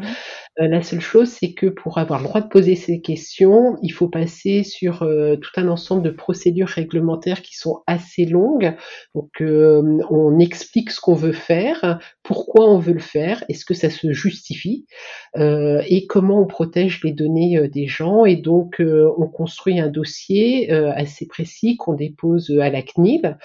Euh, 0.61 0.67
la 0.67 0.81
seule 0.81 1.01
chose, 1.01 1.29
c'est 1.29 1.51
que 1.53 1.67
pour 1.67 1.97
avoir 1.97 2.21
le 2.21 2.27
droit 2.27 2.39
de 2.39 2.47
poser 2.47 2.75
ces 2.75 3.01
questions, 3.01 3.77
il 3.81 3.89
faut 3.89 4.07
passer 4.07 4.63
sur 4.63 5.03
euh, 5.03 5.35
tout 5.35 5.51
un 5.57 5.67
ensemble 5.67 6.03
de 6.03 6.11
procédures 6.11 6.69
réglementaires 6.69 7.41
qui 7.41 7.57
sont 7.57 7.83
assez 7.87 8.25
longues. 8.25 8.73
Donc, 9.15 9.29
euh, 9.41 9.99
on 10.09 10.39
explique 10.39 10.91
ce 10.91 11.01
qu'on 11.01 11.13
veut 11.13 11.33
faire, 11.33 11.99
pourquoi 12.23 12.69
on 12.71 12.79
veut 12.79 12.93
le 12.93 12.99
faire, 12.99 13.43
est-ce 13.49 13.65
que 13.65 13.73
ça 13.73 13.89
se 13.89 14.13
justifie, 14.13 14.85
et 15.37 16.07
comment 16.07 16.41
on 16.41 16.45
protège 16.45 17.01
les 17.03 17.11
données 17.11 17.67
des 17.67 17.87
gens. 17.87 18.25
Et 18.25 18.35
donc, 18.35 18.81
on 18.81 19.27
construit 19.27 19.79
un 19.79 19.89
dossier 19.89 20.71
assez 20.71 21.27
précis 21.27 21.75
qu'on 21.77 21.93
dépose 21.93 22.51
à 22.61 22.69
la 22.69 22.81
CNIL, 22.81 23.37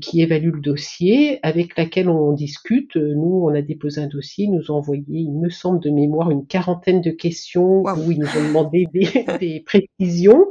qui 0.00 0.22
évalue 0.22 0.52
le 0.54 0.60
dossier, 0.60 1.40
avec 1.42 1.76
laquelle 1.76 2.08
on 2.08 2.32
discute. 2.32 2.96
Nous, 2.96 3.42
on 3.44 3.54
a 3.54 3.62
déposé 3.62 4.00
un 4.00 4.06
dossier, 4.06 4.48
nous 4.48 4.70
envoyé, 4.70 5.04
il 5.08 5.32
me 5.32 5.50
semble 5.50 5.80
de 5.80 5.90
mémoire, 5.90 6.30
une 6.30 6.46
quarantaine 6.52 7.00
de 7.00 7.10
questions 7.10 7.82
où 7.82 8.12
ils 8.12 8.18
nous 8.18 8.26
ont 8.26 8.46
demandé 8.46 8.86
des, 8.92 9.64
précisions 9.66 10.46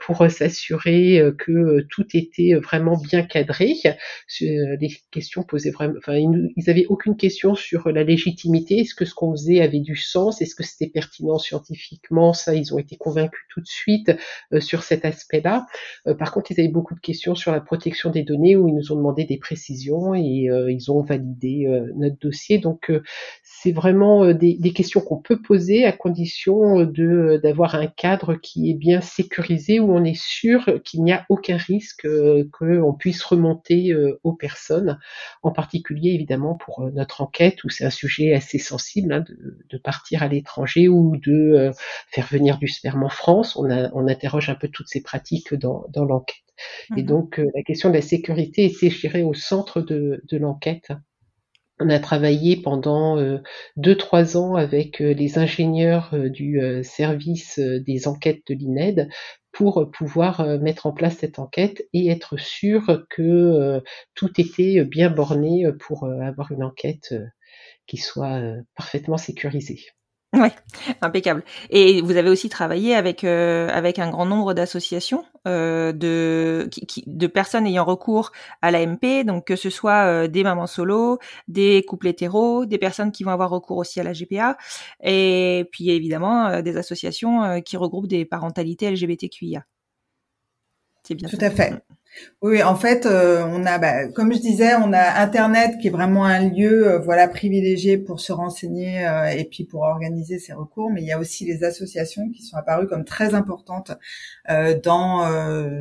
pour 0.00 0.28
s'assurer 0.30 1.18
euh, 1.18 1.32
que 1.32 1.86
tout 1.90 2.06
était 2.14 2.54
vraiment 2.54 2.96
bien 2.96 3.22
cadré. 3.22 3.74
Euh, 3.84 4.76
les 4.80 4.90
questions 5.10 5.42
posaient 5.42 5.70
vraiment, 5.70 5.94
enfin, 5.98 6.16
ils, 6.16 6.52
ils 6.56 6.70
avaient 6.70 6.86
aucune 6.86 7.16
question 7.16 7.54
sur 7.54 7.88
la 7.90 8.02
légitimité. 8.02 8.80
Est-ce 8.80 8.94
que 8.94 9.04
ce 9.04 9.14
qu'on 9.14 9.32
faisait 9.32 9.60
avait 9.60 9.80
du 9.80 9.96
sens? 9.96 10.42
Est-ce 10.42 10.54
que 10.54 10.62
c'était 10.62 10.88
pertinent 10.88 11.38
scientifiquement? 11.38 12.32
Ça, 12.32 12.54
ils 12.54 12.74
ont 12.74 12.78
été 12.78 12.96
convaincus 12.96 13.42
tout 13.50 13.60
de 13.60 13.66
suite 13.66 14.12
sur 14.60 14.82
cet 14.82 15.04
aspect-là. 15.04 15.66
par 16.18 16.32
contre, 16.32 16.52
ils 16.52 16.60
avaient 16.60 16.68
beaucoup 16.68 16.94
de 16.94 17.00
questions 17.00 17.34
sur 17.34 17.52
la 17.52 17.60
protection 17.60 18.10
des 18.10 18.22
données 18.22 18.56
où 18.56 18.68
ils 18.68 18.74
nous 18.74 18.92
ont 18.92 18.96
demandé 18.96 19.24
des 19.24 19.38
précisions 19.38 20.14
et 20.14 20.48
ils 20.68 20.90
ont 20.90 21.02
validé 21.02 21.66
notre 21.96 22.18
dossier. 22.18 22.58
Donc, 22.58 22.90
c'est 23.42 23.72
vraiment 23.72 24.32
des, 24.32 24.56
des 24.58 24.72
questions 24.72 25.00
qu'on 25.00 25.20
peut 25.20 25.40
poser 25.40 25.84
à 25.84 25.92
condition 25.92 26.80
euh, 26.80 26.86
de 26.86 27.04
euh, 27.04 27.38
d'avoir 27.38 27.74
un 27.74 27.86
cadre 27.86 28.34
qui 28.34 28.70
est 28.70 28.74
bien 28.74 29.00
sécurisé 29.00 29.51
où 29.80 29.92
on 29.92 30.04
est 30.04 30.20
sûr 30.20 30.80
qu'il 30.84 31.02
n'y 31.02 31.12
a 31.12 31.26
aucun 31.28 31.56
risque 31.56 32.04
euh, 32.06 32.48
qu'on 32.52 32.94
puisse 32.94 33.22
remonter 33.22 33.94
aux 34.22 34.32
personnes, 34.32 34.98
en 35.42 35.52
particulier 35.52 36.10
évidemment 36.10 36.54
pour 36.54 36.88
notre 36.92 37.20
enquête 37.20 37.64
où 37.64 37.68
c'est 37.68 37.84
un 37.84 37.90
sujet 37.90 38.34
assez 38.34 38.58
sensible 38.58 39.12
hein, 39.12 39.24
de, 39.70 39.78
partir 39.78 40.22
à 40.22 40.28
l'étranger 40.28 40.88
ou 40.88 41.16
de 41.16 41.70
faire 42.08 42.26
venir 42.26 42.58
du 42.58 42.68
sperme 42.68 43.04
en 43.04 43.08
France. 43.08 43.56
On, 43.56 43.68
on 43.70 44.08
interroge 44.08 44.48
un 44.48 44.54
peu 44.54 44.68
toutes 44.68 44.88
ces 44.88 45.02
pratiques 45.02 45.54
dans, 45.54 45.84
dans 45.90 46.04
l'enquête. 46.04 46.36
Et 46.96 47.02
mmh 47.02 47.06
donc 47.06 47.40
la 47.54 47.62
question 47.62 47.88
de 47.88 47.94
la 47.94 48.02
sécurité 48.02 48.64
était, 48.64 48.90
je 48.90 49.00
dirais, 49.00 49.22
au 49.22 49.34
centre 49.34 49.80
de, 49.80 50.22
de 50.28 50.36
l'enquête. 50.36 50.92
On 51.84 51.90
a 51.90 51.98
travaillé 51.98 52.56
pendant 52.56 53.18
euh, 53.18 53.38
deux 53.74 53.96
trois 53.96 54.36
ans 54.36 54.54
avec 54.54 55.02
euh, 55.02 55.14
les 55.14 55.36
ingénieurs 55.38 56.10
euh, 56.14 56.28
du 56.28 56.60
service 56.84 57.58
des 57.58 58.06
enquêtes 58.06 58.42
de 58.46 58.54
l'INED 58.54 59.08
pour 59.50 59.90
pouvoir 59.90 60.46
mettre 60.60 60.86
en 60.86 60.92
place 60.92 61.16
cette 61.18 61.40
enquête 61.40 61.82
et 61.92 62.08
être 62.08 62.38
sûr 62.38 63.04
que 63.10 63.82
tout 64.14 64.40
était 64.40 64.82
bien 64.84 65.10
borné 65.10 65.66
pour 65.78 66.06
avoir 66.06 66.52
une 66.52 66.64
enquête 66.64 67.14
qui 67.86 67.98
soit 67.98 68.40
parfaitement 68.76 69.18
sécurisée. 69.18 69.84
Ouais, 70.34 70.52
impeccable. 71.02 71.44
Et 71.68 72.00
vous 72.00 72.16
avez 72.16 72.30
aussi 72.30 72.48
travaillé 72.48 72.94
avec 72.94 73.22
euh, 73.22 73.68
avec 73.68 73.98
un 73.98 74.08
grand 74.08 74.24
nombre 74.24 74.54
d'associations 74.54 75.26
euh, 75.46 75.92
de 75.92 76.70
qui, 76.70 77.04
de 77.06 77.26
personnes 77.26 77.66
ayant 77.66 77.84
recours 77.84 78.32
à 78.62 78.70
l'AMP, 78.70 79.24
donc 79.26 79.46
que 79.46 79.56
ce 79.56 79.68
soit 79.68 80.06
euh, 80.06 80.28
des 80.28 80.42
mamans 80.42 80.66
solo, 80.66 81.18
des 81.48 81.84
couples 81.86 82.08
hétéros, 82.08 82.64
des 82.64 82.78
personnes 82.78 83.12
qui 83.12 83.24
vont 83.24 83.30
avoir 83.30 83.50
recours 83.50 83.76
aussi 83.76 84.00
à 84.00 84.04
la 84.04 84.14
GPA, 84.14 84.56
et 85.02 85.68
puis 85.70 85.90
évidemment 85.90 86.46
euh, 86.46 86.62
des 86.62 86.78
associations 86.78 87.60
qui 87.60 87.76
regroupent 87.76 88.08
des 88.08 88.24
parentalités 88.24 88.90
LGBTQIA. 88.90 89.66
C'est 91.02 91.14
bien. 91.14 91.28
Tout 91.28 91.38
à 91.40 91.50
fait. 91.50 91.74
Oui, 92.42 92.60
en 92.62 92.74
fait, 92.74 93.06
euh, 93.06 93.44
on 93.46 93.64
a, 93.66 93.78
bah, 93.78 94.08
comme 94.08 94.32
je 94.34 94.40
disais, 94.40 94.74
on 94.74 94.92
a 94.92 95.20
Internet 95.22 95.78
qui 95.80 95.86
est 95.86 95.90
vraiment 95.90 96.24
un 96.24 96.48
lieu, 96.48 96.88
euh, 96.88 96.98
voilà, 96.98 97.28
privilégié 97.28 97.98
pour 97.98 98.20
se 98.20 98.32
renseigner 98.32 99.06
euh, 99.06 99.26
et 99.26 99.44
puis 99.44 99.64
pour 99.64 99.82
organiser 99.82 100.40
ses 100.40 100.52
recours. 100.52 100.90
Mais 100.90 101.02
il 101.02 101.06
y 101.06 101.12
a 101.12 101.18
aussi 101.20 101.44
les 101.44 101.62
associations 101.62 102.28
qui 102.30 102.42
sont 102.42 102.56
apparues 102.56 102.88
comme 102.88 103.04
très 103.04 103.34
importantes 103.34 103.92
dans, 104.82 105.28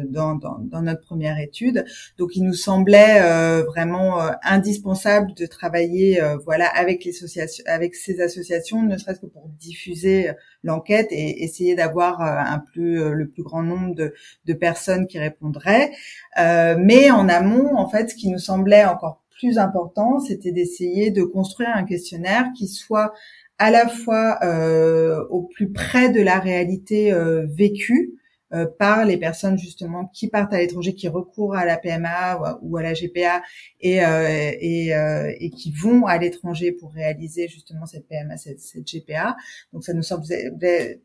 dans, 0.06 0.36
dans, 0.36 0.60
dans 0.60 0.82
notre 0.82 1.02
première 1.02 1.40
étude. 1.40 1.84
Donc, 2.18 2.36
il 2.36 2.44
nous 2.44 2.54
semblait 2.54 3.22
vraiment 3.64 4.20
indispensable 4.44 5.34
de 5.34 5.46
travailler, 5.46 6.22
voilà, 6.46 6.68
avec 6.68 7.04
les 7.04 7.12
associations, 7.12 7.64
avec 7.68 7.96
ces 7.96 8.22
associations, 8.22 8.84
ne 8.84 8.98
serait-ce 8.98 9.20
que 9.20 9.26
pour 9.26 9.50
diffuser 9.60 10.32
l'enquête 10.64 11.08
et 11.12 11.44
essayer 11.44 11.76
d'avoir 11.76 12.22
un 12.22 12.60
plus 12.60 13.14
le 13.14 13.28
plus 13.28 13.44
grand 13.44 13.64
nombre 13.64 13.96
de, 13.96 14.14
de 14.46 14.54
personnes 14.54 15.08
qui 15.08 15.18
répondraient. 15.18 15.92
Euh, 16.40 16.76
mais 16.80 17.12
en 17.12 17.28
amont, 17.30 17.76
en 17.76 17.90
fait, 17.90 18.10
ce 18.10 18.16
qui 18.16 18.30
nous 18.30 18.40
semblait 18.40 18.86
encore 18.86 19.22
plus 19.38 19.58
important, 19.58 20.20
c'était 20.20 20.52
d'essayer 20.52 21.12
de 21.12 21.24
construire 21.24 21.70
un 21.74 21.84
questionnaire 21.84 22.48
qui 22.56 22.68
soit 22.68 23.14
à 23.58 23.72
la 23.72 23.88
fois 23.88 24.40
euh, 24.44 25.24
au 25.30 25.44
plus 25.44 25.72
près 25.72 26.10
de 26.10 26.22
la 26.22 26.40
réalité 26.40 27.12
euh, 27.12 27.46
vécue, 27.48 28.14
euh, 28.54 28.66
par 28.66 29.06
les 29.06 29.16
personnes 29.16 29.58
justement 29.58 30.08
qui 30.08 30.28
partent 30.28 30.54
à 30.54 30.58
l'étranger, 30.58 30.94
qui 30.94 31.08
recourent 31.08 31.56
à 31.56 31.66
la 31.66 31.78
PMA 31.78 32.60
ou 32.62 32.76
à, 32.76 32.84
la 32.84 32.94
GPA 32.94 33.42
et, 33.80 34.04
euh, 34.04 34.52
et, 34.60 34.94
euh, 34.94 35.32
et, 35.40 35.50
qui 35.52 35.72
vont 35.72 36.06
à 36.06 36.18
l'étranger 36.18 36.74
pour 36.74 36.92
réaliser 36.92 37.48
justement 37.48 37.86
cette 37.86 38.10
PMA, 38.10 38.36
cette, 38.36 38.60
GPA. 38.86 39.38
Donc 39.72 39.86
ça 39.86 39.94
nous 39.94 40.04
semble 40.04 40.26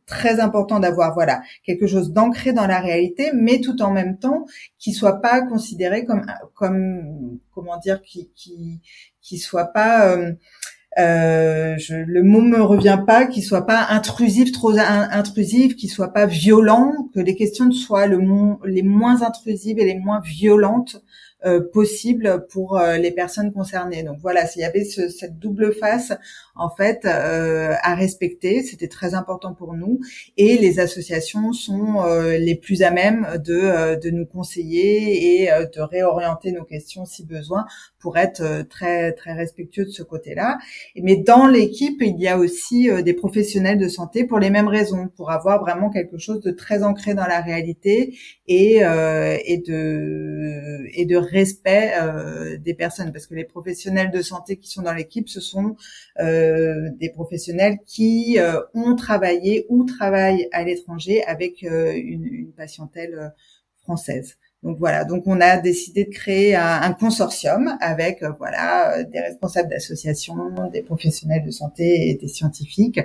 très 0.06 0.40
important 0.40 0.80
d'avoir 0.80 1.14
voilà 1.14 1.40
quelque 1.62 1.86
chose 1.86 2.12
d'ancré 2.12 2.52
dans 2.52 2.66
la 2.66 2.80
réalité, 2.80 3.30
mais 3.32 3.60
tout 3.60 3.80
en 3.80 3.92
même 3.92 4.18
temps 4.18 4.46
qui 4.78 4.92
soit 4.92 5.20
pas 5.20 5.42
considéré 5.42 6.04
comme 6.04 6.26
comme 6.54 7.38
comment 7.54 7.76
dire 7.78 8.02
qui 8.02 8.30
qui 8.34 8.80
qui 9.20 9.38
soit 9.38 9.66
pas 9.66 10.16
euh, 10.98 11.74
je, 11.78 11.94
le 11.94 12.22
mot 12.22 12.40
me 12.40 12.62
revient 12.62 13.00
pas, 13.06 13.26
qu'il 13.26 13.42
soit 13.42 13.66
pas 13.66 13.86
intrusif, 13.90 14.52
trop 14.52 14.72
intrusif, 14.78 15.76
qu'il 15.76 15.90
soit 15.90 16.12
pas 16.12 16.26
violent, 16.26 17.08
que 17.14 17.20
les 17.20 17.34
questions 17.34 17.70
soient 17.70 18.06
le 18.06 18.18
les 18.64 18.82
moins 18.82 19.22
intrusives 19.22 19.78
et 19.78 19.84
les 19.84 19.98
moins 19.98 20.20
violentes 20.20 21.02
possible 21.72 22.46
pour 22.50 22.78
euh, 22.78 22.96
les 22.96 23.10
personnes 23.10 23.52
concernées. 23.52 24.02
Donc 24.02 24.18
voilà, 24.20 24.46
s'il 24.46 24.62
y 24.62 24.64
avait 24.64 24.84
ce, 24.84 25.08
cette 25.08 25.38
double 25.38 25.74
face 25.74 26.12
en 26.54 26.70
fait 26.70 27.04
euh, 27.04 27.74
à 27.82 27.94
respecter, 27.94 28.62
c'était 28.62 28.88
très 28.88 29.14
important 29.14 29.54
pour 29.54 29.74
nous. 29.74 30.00
Et 30.38 30.56
les 30.56 30.80
associations 30.80 31.52
sont 31.52 32.02
les 32.38 32.54
plus 32.54 32.82
à 32.82 32.90
même 32.90 33.26
de, 33.44 34.00
de 34.00 34.10
nous 34.10 34.24
conseiller 34.26 35.42
et 35.44 35.48
de 35.48 35.80
réorienter 35.80 36.52
nos 36.52 36.64
questions 36.64 37.04
si 37.04 37.24
besoin 37.24 37.66
pour 37.98 38.16
être 38.16 38.66
très 38.68 39.12
très 39.12 39.34
respectueux 39.34 39.84
de 39.84 39.90
ce 39.90 40.02
côté-là. 40.02 40.58
Mais 40.96 41.16
dans 41.16 41.46
l'équipe, 41.46 42.00
il 42.00 42.18
y 42.18 42.28
a 42.28 42.38
aussi 42.38 42.88
des 43.02 43.12
professionnels 43.12 43.78
de 43.78 43.88
santé 43.88 44.24
pour 44.24 44.38
les 44.38 44.50
mêmes 44.50 44.68
raisons, 44.68 45.08
pour 45.16 45.30
avoir 45.30 45.60
vraiment 45.60 45.90
quelque 45.90 46.18
chose 46.18 46.40
de 46.40 46.50
très 46.50 46.82
ancré 46.82 47.14
dans 47.14 47.26
la 47.26 47.40
réalité 47.40 48.16
et, 48.48 48.76
et 48.76 49.58
de 49.66 50.86
et 50.94 51.04
de 51.04 51.16
respect 51.26 51.92
euh, 52.00 52.56
des 52.58 52.74
personnes, 52.74 53.12
parce 53.12 53.26
que 53.26 53.34
les 53.34 53.44
professionnels 53.44 54.10
de 54.10 54.22
santé 54.22 54.56
qui 54.56 54.70
sont 54.70 54.82
dans 54.82 54.94
l'équipe, 54.94 55.28
ce 55.28 55.40
sont 55.40 55.76
euh, 56.20 56.88
des 56.98 57.10
professionnels 57.10 57.78
qui 57.86 58.38
euh, 58.38 58.60
ont 58.74 58.96
travaillé 58.96 59.66
ou 59.68 59.84
travaillent 59.84 60.48
à 60.52 60.64
l'étranger 60.64 61.24
avec 61.24 61.62
une, 61.62 62.24
une, 62.24 62.52
patientèle 62.52 63.32
française. 63.82 64.36
Donc 64.62 64.78
voilà, 64.78 65.04
donc 65.04 65.24
on 65.26 65.40
a 65.40 65.58
décidé 65.58 66.04
de 66.06 66.10
créer 66.10 66.56
un, 66.56 66.80
un 66.82 66.92
consortium 66.92 67.76
avec 67.80 68.24
voilà 68.38 69.04
des 69.04 69.20
responsables 69.20 69.68
d'associations, 69.68 70.70
des 70.72 70.82
professionnels 70.82 71.44
de 71.44 71.50
santé 71.50 72.08
et 72.08 72.14
des 72.14 72.26
scientifiques 72.26 73.00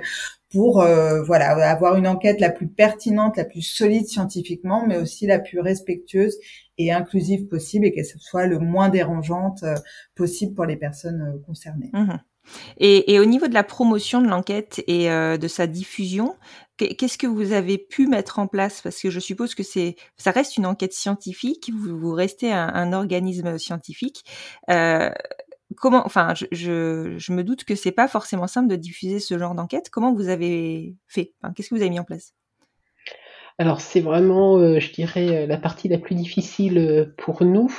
pour 0.52 0.80
euh, 0.80 1.22
voilà 1.22 1.50
avoir 1.70 1.96
une 1.96 2.06
enquête 2.06 2.40
la 2.40 2.50
plus 2.50 2.68
pertinente, 2.68 3.36
la 3.36 3.44
plus 3.44 3.62
solide 3.62 4.06
scientifiquement, 4.06 4.84
mais 4.86 4.98
aussi 4.98 5.26
la 5.26 5.38
plus 5.38 5.60
respectueuse 5.60 6.36
et 6.78 6.92
inclusive 6.92 7.46
possible 7.46 7.86
et 7.86 7.92
qu'elle 7.92 8.04
soit 8.04 8.46
le 8.46 8.58
moins 8.58 8.88
dérangeante 8.88 9.62
euh, 9.62 9.74
possible 10.14 10.54
pour 10.54 10.66
les 10.66 10.76
personnes 10.76 11.22
euh, 11.22 11.38
concernées. 11.46 11.90
Mmh 11.92 12.18
et, 12.76 13.20
au 13.20 13.24
niveau 13.24 13.46
de 13.46 13.54
la 13.54 13.62
promotion 13.62 14.20
de 14.20 14.26
l'enquête 14.26 14.82
et 14.88 15.06
de 15.06 15.48
sa 15.48 15.68
diffusion, 15.68 16.34
qu'est-ce 16.76 17.16
que 17.16 17.28
vous 17.28 17.52
avez 17.52 17.78
pu 17.78 18.08
mettre 18.08 18.40
en 18.40 18.48
place? 18.48 18.80
Parce 18.82 19.00
que 19.00 19.10
je 19.10 19.20
suppose 19.20 19.54
que 19.54 19.62
c'est, 19.62 19.94
ça 20.16 20.32
reste 20.32 20.56
une 20.56 20.66
enquête 20.66 20.92
scientifique, 20.92 21.70
vous, 21.72 21.96
vous 21.96 22.12
restez 22.12 22.52
un, 22.52 22.66
un 22.66 22.92
organisme 22.92 23.58
scientifique. 23.58 24.24
Euh, 24.70 25.10
comment, 25.76 26.04
enfin, 26.04 26.34
je, 26.34 27.14
je, 27.18 27.32
me 27.32 27.42
doute 27.42 27.64
que 27.64 27.74
c'est 27.74 27.92
pas 27.92 28.08
forcément 28.08 28.46
simple 28.46 28.68
de 28.68 28.76
diffuser 28.76 29.20
ce 29.20 29.38
genre 29.38 29.54
d'enquête. 29.54 29.90
Comment 29.90 30.14
vous 30.14 30.28
avez 30.28 30.94
fait? 31.08 31.34
Qu'est-ce 31.54 31.70
que 31.70 31.74
vous 31.74 31.80
avez 31.80 31.90
mis 31.90 32.00
en 32.00 32.04
place? 32.04 32.34
Alors 33.58 33.80
c'est 33.80 34.00
vraiment, 34.00 34.58
euh, 34.58 34.80
je 34.80 34.92
dirais, 34.92 35.42
euh, 35.42 35.46
la 35.46 35.56
partie 35.56 35.88
la 35.88 35.98
plus 35.98 36.14
difficile 36.14 36.78
euh, 36.78 37.14
pour 37.18 37.44
nous, 37.44 37.70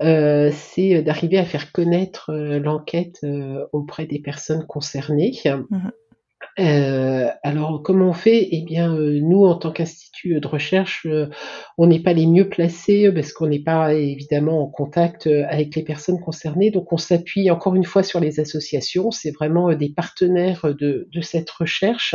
c'est 0.00 1.02
d'arriver 1.02 1.38
à 1.38 1.44
faire 1.44 1.72
connaître 1.72 2.32
l'enquête 2.32 3.26
auprès 3.72 4.06
des 4.06 4.20
personnes 4.20 4.66
concernées. 4.66 5.32
Mmh 5.44 5.88
alors, 6.58 7.82
comment 7.82 8.08
on 8.08 8.12
fait? 8.14 8.48
Eh 8.50 8.62
bien, 8.62 8.94
nous, 8.96 9.44
en 9.44 9.56
tant 9.56 9.72
qu'institut 9.72 10.05
de 10.24 10.46
recherche, 10.46 11.06
euh, 11.06 11.28
on 11.78 11.86
n'est 11.86 12.02
pas 12.02 12.12
les 12.12 12.26
mieux 12.26 12.48
placés 12.48 13.10
parce 13.12 13.32
qu'on 13.32 13.46
n'est 13.46 13.62
pas 13.62 13.94
évidemment 13.94 14.62
en 14.62 14.66
contact 14.66 15.26
avec 15.26 15.74
les 15.76 15.82
personnes 15.82 16.20
concernées. 16.20 16.70
Donc, 16.70 16.92
on 16.92 16.96
s'appuie 16.96 17.50
encore 17.50 17.74
une 17.74 17.84
fois 17.84 18.02
sur 18.02 18.20
les 18.20 18.40
associations. 18.40 19.10
C'est 19.10 19.32
vraiment 19.32 19.72
des 19.74 19.88
partenaires 19.88 20.74
de 20.74 21.20
cette 21.20 21.50
recherche. 21.50 22.14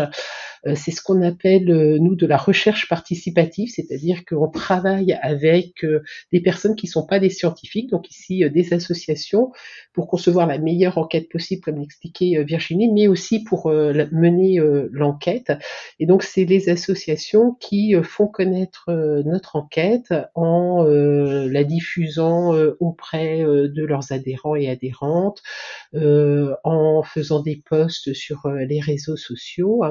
C'est 0.76 0.92
ce 0.92 1.02
qu'on 1.02 1.22
appelle, 1.22 1.66
nous, 2.00 2.16
de 2.16 2.28
la 2.28 2.38
recherche 2.38 2.88
participative, 2.88 3.70
c'est-à-dire 3.70 4.26
qu'on 4.26 4.48
travaille 4.48 5.18
avec 5.22 5.86
des 6.32 6.42
personnes 6.42 6.76
qui 6.76 6.88
ne 6.88 6.92
sont 6.92 7.06
pas 7.06 7.20
des 7.20 7.30
scientifiques, 7.30 7.90
donc 7.90 8.10
ici 8.12 8.48
des 8.50 8.74
associations, 8.74 9.52
pour 9.94 10.08
concevoir 10.08 10.48
la 10.48 10.58
meilleure 10.58 10.98
enquête 10.98 11.30
possible, 11.30 11.62
comme 11.62 11.80
l'expliquait 11.80 12.44
Virginie, 12.44 12.92
mais 12.92 13.08
aussi 13.08 13.44
pour 13.44 13.72
mener 14.12 14.60
euh, 14.60 14.90
l'enquête. 14.92 15.52
Et 16.00 16.06
donc, 16.06 16.24
c'est 16.24 16.46
les 16.46 16.70
associations 16.70 17.54
qui 17.60 17.96
euh, 17.96 18.04
font 18.04 18.28
connaître 18.28 18.86
euh, 18.90 19.24
notre 19.24 19.56
enquête 19.56 20.14
en 20.36 20.84
la 20.84 21.64
diffusant 21.64 22.54
auprès 22.80 23.44
de 23.44 23.86
leurs 23.86 24.12
adhérents 24.12 24.56
et 24.56 24.70
adhérentes, 24.70 25.42
en 25.94 27.04
faisant 27.04 27.42
des 27.42 27.62
posts 27.68 28.14
sur 28.14 28.50
les 28.50 28.80
réseaux 28.80 29.18
sociaux. 29.18 29.84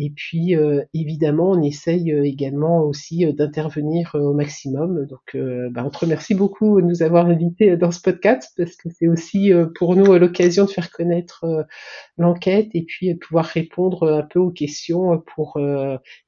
Et 0.00 0.10
puis, 0.10 0.54
euh, 0.54 0.84
évidemment, 0.94 1.50
on 1.50 1.62
essaye 1.62 2.12
euh, 2.12 2.24
également 2.24 2.82
aussi 2.82 3.26
euh, 3.26 3.32
d'intervenir 3.32 4.12
au 4.14 4.32
maximum. 4.32 5.06
Donc, 5.06 5.36
bah, 5.72 5.82
on 5.84 5.90
te 5.90 5.98
remercie 5.98 6.34
beaucoup 6.34 6.80
de 6.80 6.86
nous 6.86 7.02
avoir 7.02 7.26
invités 7.26 7.76
dans 7.76 7.90
ce 7.90 8.00
podcast 8.00 8.52
parce 8.56 8.76
que 8.76 8.88
c'est 8.96 9.08
aussi 9.08 9.50
pour 9.76 9.96
nous 9.96 10.16
l'occasion 10.16 10.64
de 10.64 10.70
faire 10.70 10.90
connaître 10.90 11.44
l'enquête 12.16 12.68
et 12.74 12.84
puis 12.84 13.14
pouvoir 13.16 13.44
répondre 13.44 14.08
un 14.08 14.22
peu 14.22 14.38
aux 14.38 14.50
questions 14.50 15.22
pour 15.34 15.58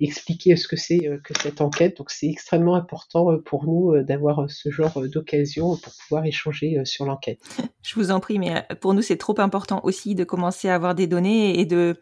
expliquer 0.00 0.56
ce 0.56 0.66
que 0.66 0.76
c'est 0.76 0.98
que 0.98 1.34
cette 1.40 1.60
enquête. 1.60 1.96
Donc, 1.98 2.10
c'est 2.10 2.28
extrêmement 2.28 2.74
important 2.74 3.38
pour 3.44 3.66
nous 3.66 4.02
d'avoir 4.02 4.50
ce 4.50 4.70
genre 4.70 5.02
d'occasion 5.06 5.76
pour 5.76 5.92
pouvoir 6.02 6.26
échanger 6.26 6.80
sur 6.84 7.04
l'enquête. 7.04 7.40
Je 7.82 7.94
vous 7.94 8.10
en 8.10 8.20
prie, 8.20 8.38
mais 8.38 8.64
pour 8.80 8.94
nous, 8.94 9.02
c'est 9.02 9.16
trop 9.16 9.38
important 9.38 9.80
aussi 9.84 10.14
de 10.14 10.24
commencer 10.24 10.68
à 10.68 10.74
avoir 10.74 10.94
des 10.94 11.06
données 11.06 11.58
et 11.60 11.64
de 11.64 11.96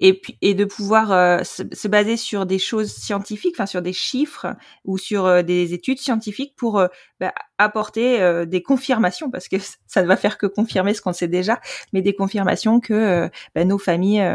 et 0.00 0.14
puis 0.14 0.36
et 0.40 0.54
de 0.54 0.64
pouvoir 0.64 1.12
euh, 1.12 1.44
se, 1.44 1.88
baser 1.88 2.16
sur 2.16 2.46
des 2.46 2.58
choses 2.58 2.90
scientifiques, 2.92 3.54
enfin 3.56 3.66
sur 3.66 3.82
des 3.82 3.92
chiffres 3.92 4.46
ou 4.84 4.98
sur 4.98 5.26
euh, 5.26 5.42
des 5.42 5.74
études 5.74 5.98
scientifiques 5.98 6.54
pour 6.56 6.78
euh, 6.78 6.88
bah, 7.20 7.32
apporter 7.58 8.44
des 8.46 8.62
confirmations 8.62 9.30
parce 9.30 9.46
que 9.48 9.56
ça 9.86 10.02
ne 10.02 10.06
va 10.06 10.16
faire 10.16 10.38
que 10.38 10.46
confirmer 10.46 10.94
ce 10.94 11.02
qu'on 11.02 11.12
sait 11.12 11.28
déjà, 11.28 11.60
mais 11.92 12.00
des 12.00 12.14
confirmations 12.14 12.80
que 12.80 13.28
bah, 13.54 13.64
nos 13.64 13.78
familles 13.78 14.26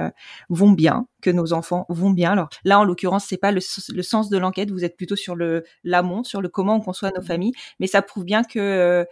vont 0.50 0.72
bien, 0.72 1.08
que 1.22 1.32
nos 1.32 1.52
enfants 1.52 1.88
vont 1.90 2.12
bien. 2.12 2.34
Alors 2.34 2.50
là, 2.64 2.80
en 2.80 2.84
l'occurrence, 2.84 3.26
c'est 3.28 3.38
pas 3.38 3.52
le, 3.52 3.62
le, 3.94 4.04
sens 4.04 4.30
de 4.30 4.38
l'enquête, 4.38 4.70
vous 4.70 4.86
êtes 4.86 4.96
plutôt 4.96 5.16
sur 5.16 5.36
le 5.36 5.64
l'amont, 5.84 6.24
sur 6.24 6.42
le 6.42 6.50
comment 6.50 6.76
on 6.76 6.82
conçoit 6.82 7.12
nos 7.16 7.24
familles, 7.24 7.54
mais 7.80 7.88
ça 7.88 8.04
prouve 8.04 8.26
bien 8.26 8.44
que 8.44 9.06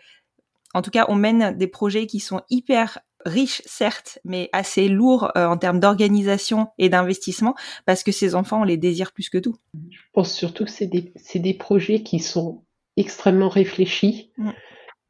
en 0.76 0.82
tout 0.82 0.92
cas, 0.92 1.06
on 1.08 1.16
mène 1.16 1.56
des 1.56 1.68
projets 1.68 2.08
qui 2.08 2.20
sont 2.20 2.42
hyper 2.50 3.00
riche 3.26 3.62
certes, 3.66 4.20
mais 4.24 4.50
assez 4.52 4.88
lourd 4.88 5.32
euh, 5.36 5.46
en 5.46 5.58
termes 5.58 5.80
d'organisation 5.80 6.68
et 6.78 6.90
d'investissement, 6.90 7.56
parce 7.86 8.04
que 8.04 8.12
ces 8.12 8.36
enfants, 8.36 8.62
on 8.62 8.64
les 8.64 8.78
désire 8.78 9.12
plus 9.12 9.30
que 9.30 9.38
tout. 9.38 9.56
Je 9.90 10.00
pense 10.14 10.34
surtout 10.34 10.66
que 10.66 10.72
c'est 10.72 10.88
des, 10.88 11.14
des, 11.36 11.54
projets 11.54 12.04
qui 12.04 12.20
sont 12.20 12.64
extrêmement 12.98 13.50
réfléchis. 13.50 14.32
Mm. 14.38 14.50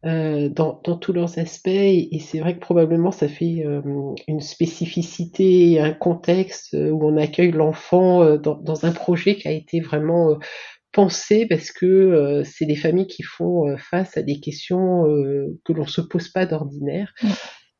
Euh, 0.06 0.50
dans, 0.50 0.82
dans, 0.84 0.98
tous 0.98 1.14
leurs 1.14 1.40
aspects 1.40 1.70
et, 1.70 2.20
c'est 2.20 2.40
vrai 2.40 2.56
que 2.56 2.60
probablement 2.60 3.12
ça 3.12 3.30
fait 3.30 3.64
euh, 3.66 3.82
une 4.28 4.42
spécificité, 4.42 5.80
un 5.80 5.94
contexte 5.94 6.74
où 6.74 7.08
on 7.08 7.16
accueille 7.16 7.54
l'enfant 7.54 8.36
dans, 8.36 8.56
dans, 8.56 8.84
un 8.84 8.92
projet 8.92 9.38
qui 9.38 9.48
a 9.48 9.52
été 9.52 9.80
vraiment 9.80 10.38
pensé 10.92 11.48
parce 11.48 11.72
que 11.72 12.42
c'est 12.44 12.66
des 12.66 12.76
familles 12.76 13.08
qui 13.08 13.24
font 13.24 13.78
face 13.78 14.18
à 14.18 14.24
des 14.24 14.42
questions 14.42 15.06
que 15.64 15.72
l'on 15.72 15.88
se 15.88 16.02
pose 16.02 16.28
pas 16.28 16.46
d'ordinaire. 16.46 17.14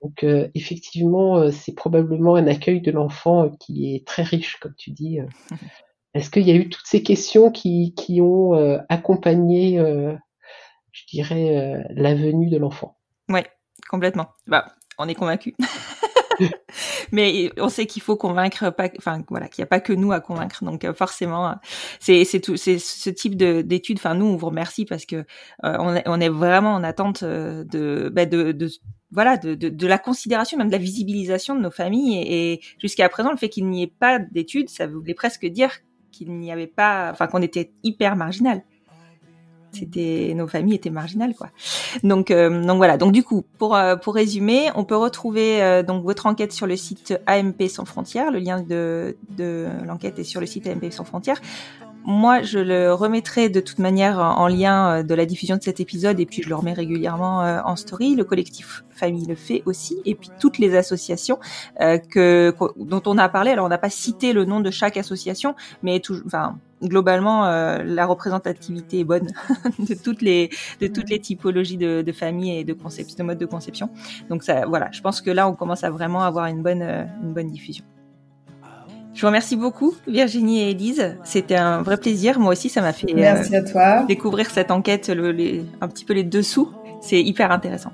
Donc 0.04 0.24
euh, 0.24 0.50
effectivement, 0.54 1.38
euh, 1.38 1.52
c'est 1.52 1.74
probablement 1.74 2.36
un 2.36 2.46
accueil 2.46 2.82
de 2.82 2.92
l'enfant 2.92 3.46
euh, 3.46 3.50
qui 3.60 3.96
est 3.96 4.06
très 4.06 4.24
riche, 4.24 4.58
comme 4.60 4.76
tu 4.76 4.92
dis. 4.92 5.20
Est-ce 6.14 6.30
qu'il 6.30 6.44
y 6.44 6.52
a 6.52 6.56
eu 6.56 6.70
toutes 6.70 6.86
ces 6.86 7.02
questions 7.02 7.50
qui, 7.50 7.96
qui 7.96 8.22
ont 8.22 8.54
accompagné, 8.88 9.80
je 10.92 11.06
dirais, 11.08 11.84
la 11.90 12.14
venue 12.14 12.52
de 12.52 12.58
l'enfant? 12.58 13.00
Oui, 13.30 13.40
complètement. 13.90 14.28
Bah, 14.46 14.76
on 15.00 15.08
est 15.08 15.16
convaincu. 15.16 15.56
mais 17.12 17.52
on 17.58 17.70
sait 17.70 17.88
qu'il 17.88 18.02
faut 18.02 18.16
convaincre 18.16 18.72
pas 18.72 18.90
enfin 18.98 19.24
voilà 19.30 19.48
qu'il 19.48 19.62
n'y 19.62 19.66
a 19.66 19.68
pas 19.68 19.80
que 19.80 19.94
nous 19.94 20.12
à 20.12 20.20
convaincre 20.20 20.64
donc 20.64 20.92
forcément 20.94 21.56
c'est 22.00 22.26
tout 22.42 22.58
c'est 22.58 22.80
ce 22.80 23.12
type 23.12 23.38
de 23.38 23.62
d'études 23.62 24.00
enfin 24.00 24.16
nous 24.16 24.26
on 24.26 24.36
vous 24.36 24.48
remercie 24.48 24.86
parce 24.86 25.06
que 25.06 25.26
on, 25.62 25.96
est, 25.96 26.04
on 26.08 26.20
est 26.20 26.30
vraiment 26.30 26.74
en 26.74 26.84
attente 26.84 27.24
de, 27.24 28.12
bah, 28.12 28.26
de, 28.26 28.52
de 28.52 28.68
voilà, 29.14 29.38
de, 29.38 29.54
de, 29.56 29.70
de, 29.70 29.88
la 29.88 29.98
considération, 29.98 30.58
même 30.58 30.68
de 30.68 30.72
la 30.72 30.80
visibilisation 30.80 31.56
de 31.56 31.62
nos 31.62 31.72
familles. 31.72 32.24
Et, 32.28 32.62
jusqu'à 32.80 33.08
présent, 33.10 33.32
le 33.32 33.38
fait 33.38 33.50
qu'il 33.50 33.68
n'y 33.68 33.84
ait 33.84 33.94
pas 34.00 34.20
d'études, 34.20 34.70
ça 34.70 34.88
voulait 34.88 35.14
presque 35.14 35.46
dire 35.46 35.72
qu'il 36.12 36.34
n'y 36.34 36.52
avait 36.52 36.68
pas, 36.68 37.10
enfin 37.12 37.28
qu'on 37.28 37.42
était 37.42 37.72
hyper 37.84 38.16
marginal. 38.16 38.64
C'était 39.72 40.34
nos 40.36 40.48
familles 40.48 40.76
étaient 40.76 40.92
marginales 40.92 41.34
quoi. 41.34 41.50
Donc 42.04 42.30
euh, 42.30 42.64
donc 42.64 42.78
voilà. 42.78 42.98
Donc 42.98 43.12
du 43.12 43.24
coup 43.24 43.44
pour 43.58 43.76
euh, 43.76 43.96
pour 43.96 44.14
résumer, 44.14 44.70
on 44.76 44.84
peut 44.84 44.96
retrouver 44.96 45.64
euh, 45.64 45.82
donc 45.82 46.04
votre 46.04 46.28
enquête 46.28 46.52
sur 46.52 46.68
le 46.68 46.76
site 46.76 47.20
AMP 47.26 47.68
sans 47.70 47.86
frontières. 47.86 48.30
Le 48.30 48.38
lien 48.38 48.62
de 48.62 49.18
de 49.30 49.66
l'enquête 49.84 50.20
est 50.20 50.24
sur 50.24 50.40
le 50.40 50.46
site 50.46 50.68
AMP 50.68 50.92
sans 50.92 51.06
frontières. 51.06 51.42
Moi, 52.06 52.42
je 52.42 52.60
le 52.60 52.94
remettrai 52.94 53.48
de 53.48 53.62
toute 53.62 53.80
manière 53.80 54.20
en 54.20 54.48
lien 54.48 55.00
euh, 55.00 55.04
de 55.04 55.16
la 55.16 55.26
diffusion 55.26 55.56
de 55.56 55.64
cet 55.64 55.80
épisode 55.80 56.20
et 56.20 56.26
puis 56.26 56.44
je 56.44 56.50
le 56.50 56.56
remets 56.56 56.74
régulièrement 56.74 57.44
euh, 57.44 57.62
en 57.64 57.78
story. 57.78 58.16
Le 58.16 58.26
collectif 58.26 58.84
Famille 58.90 59.26
le 59.26 59.36
fait 59.36 59.64
aussi 59.66 59.98
et 60.06 60.14
puis 60.14 60.30
toutes 60.40 60.58
les 60.58 60.76
associations 60.76 61.40
euh, 61.82 61.98
que, 61.98 62.54
dont 62.78 63.02
on 63.06 63.18
a 63.18 63.30
parlé. 63.30 63.52
Alors, 63.52 63.66
on 63.66 63.70
n'a 63.70 63.78
pas 63.78 63.90
cité 63.90 64.34
le 64.34 64.44
nom 64.44 64.60
de 64.60 64.70
chaque 64.70 64.98
association, 64.98 65.56
mais 65.82 66.02
tout, 66.02 66.22
enfin, 66.26 66.58
globalement, 66.84 67.46
la 67.46 68.06
représentativité 68.06 69.00
est 69.00 69.04
bonne 69.06 69.30
de 69.80 69.94
toutes 69.94 70.22
les 70.22 70.50
de 70.82 70.88
toutes 70.88 71.10
les 71.10 71.20
typologies 71.20 71.78
de, 71.78 72.02
de 72.02 72.12
familles 72.12 72.60
et 72.60 72.64
de 72.66 72.74
de 72.74 73.24
modes 73.24 73.38
de 73.38 73.46
conception. 73.46 73.90
Donc 74.30 74.44
ça, 74.44 74.66
voilà, 74.66 74.90
je 74.92 75.02
pense 75.02 75.22
que 75.22 75.32
là, 75.32 75.48
on 75.48 75.54
commence 75.54 75.84
à 75.86 75.90
vraiment 75.90 76.24
avoir 76.24 76.48
une 76.48 76.62
bonne 76.62 76.82
une 76.82 77.34
bonne 77.34 77.50
diffusion. 77.50 77.86
Je 79.24 79.26
vous 79.26 79.30
remercie 79.32 79.56
beaucoup, 79.56 79.96
Virginie 80.06 80.60
et 80.64 80.72
Elise. 80.72 81.16
C'était 81.24 81.56
un 81.56 81.82
vrai 81.82 81.96
plaisir. 81.96 82.42
Moi 82.42 82.52
aussi, 82.52 82.68
ça 82.68 82.82
m'a 82.82 82.92
fait 82.92 83.08
Merci 83.14 83.56
à 83.56 83.64
toi. 83.64 84.04
découvrir 84.04 84.50
cette 84.50 84.70
enquête, 84.70 85.08
le, 85.08 85.64
un 85.80 85.88
petit 85.88 86.04
peu 86.04 86.12
les 86.12 86.26
dessous. 86.26 86.70
C'est 87.00 87.22
hyper 87.22 87.50
intéressant. 87.50 87.94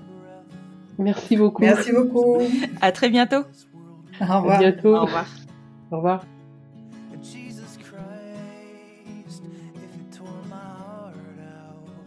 Merci 0.97 1.37
beaucoup. 1.37 1.61
Merci 1.61 1.91
beaucoup. 1.91 2.37
À 2.81 2.91
très 2.91 3.11
bientôt. 3.11 3.43
Au 4.19 4.37
revoir. 4.37 4.55
À 4.55 4.57
bientôt. 4.57 4.95
Au 4.95 5.01
revoir. 5.01 5.27
Au 5.91 5.97
revoir. 5.97 6.25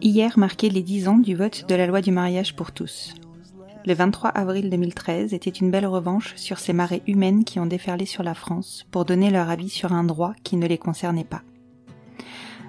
Hier 0.01 0.37
marquait 0.37 0.67
les 0.67 0.83
10 0.83 1.07
ans 1.07 1.17
du 1.17 1.33
vote 1.33 1.63
de 1.69 1.75
la 1.75 1.87
loi 1.87 2.01
du 2.01 2.11
mariage 2.11 2.57
pour 2.57 2.73
tous. 2.73 3.13
Le 3.85 3.93
23 3.93 4.29
avril 4.29 4.69
2013 4.69 5.33
était 5.33 5.49
une 5.49 5.69
belle 5.69 5.85
revanche 5.85 6.35
sur 6.37 6.57
ces 6.57 6.71
marées 6.71 7.01
humaines 7.05 7.43
qui 7.43 7.59
ont 7.59 7.65
déferlé 7.65 8.05
sur 8.05 8.23
la 8.23 8.33
France 8.33 8.85
pour 8.91 9.03
donner 9.03 9.29
leur 9.29 9.49
avis 9.49 9.67
sur 9.67 9.91
un 9.91 10.05
droit 10.05 10.33
qui 10.43 10.55
ne 10.55 10.67
les 10.67 10.77
concernait 10.77 11.25
pas. 11.25 11.41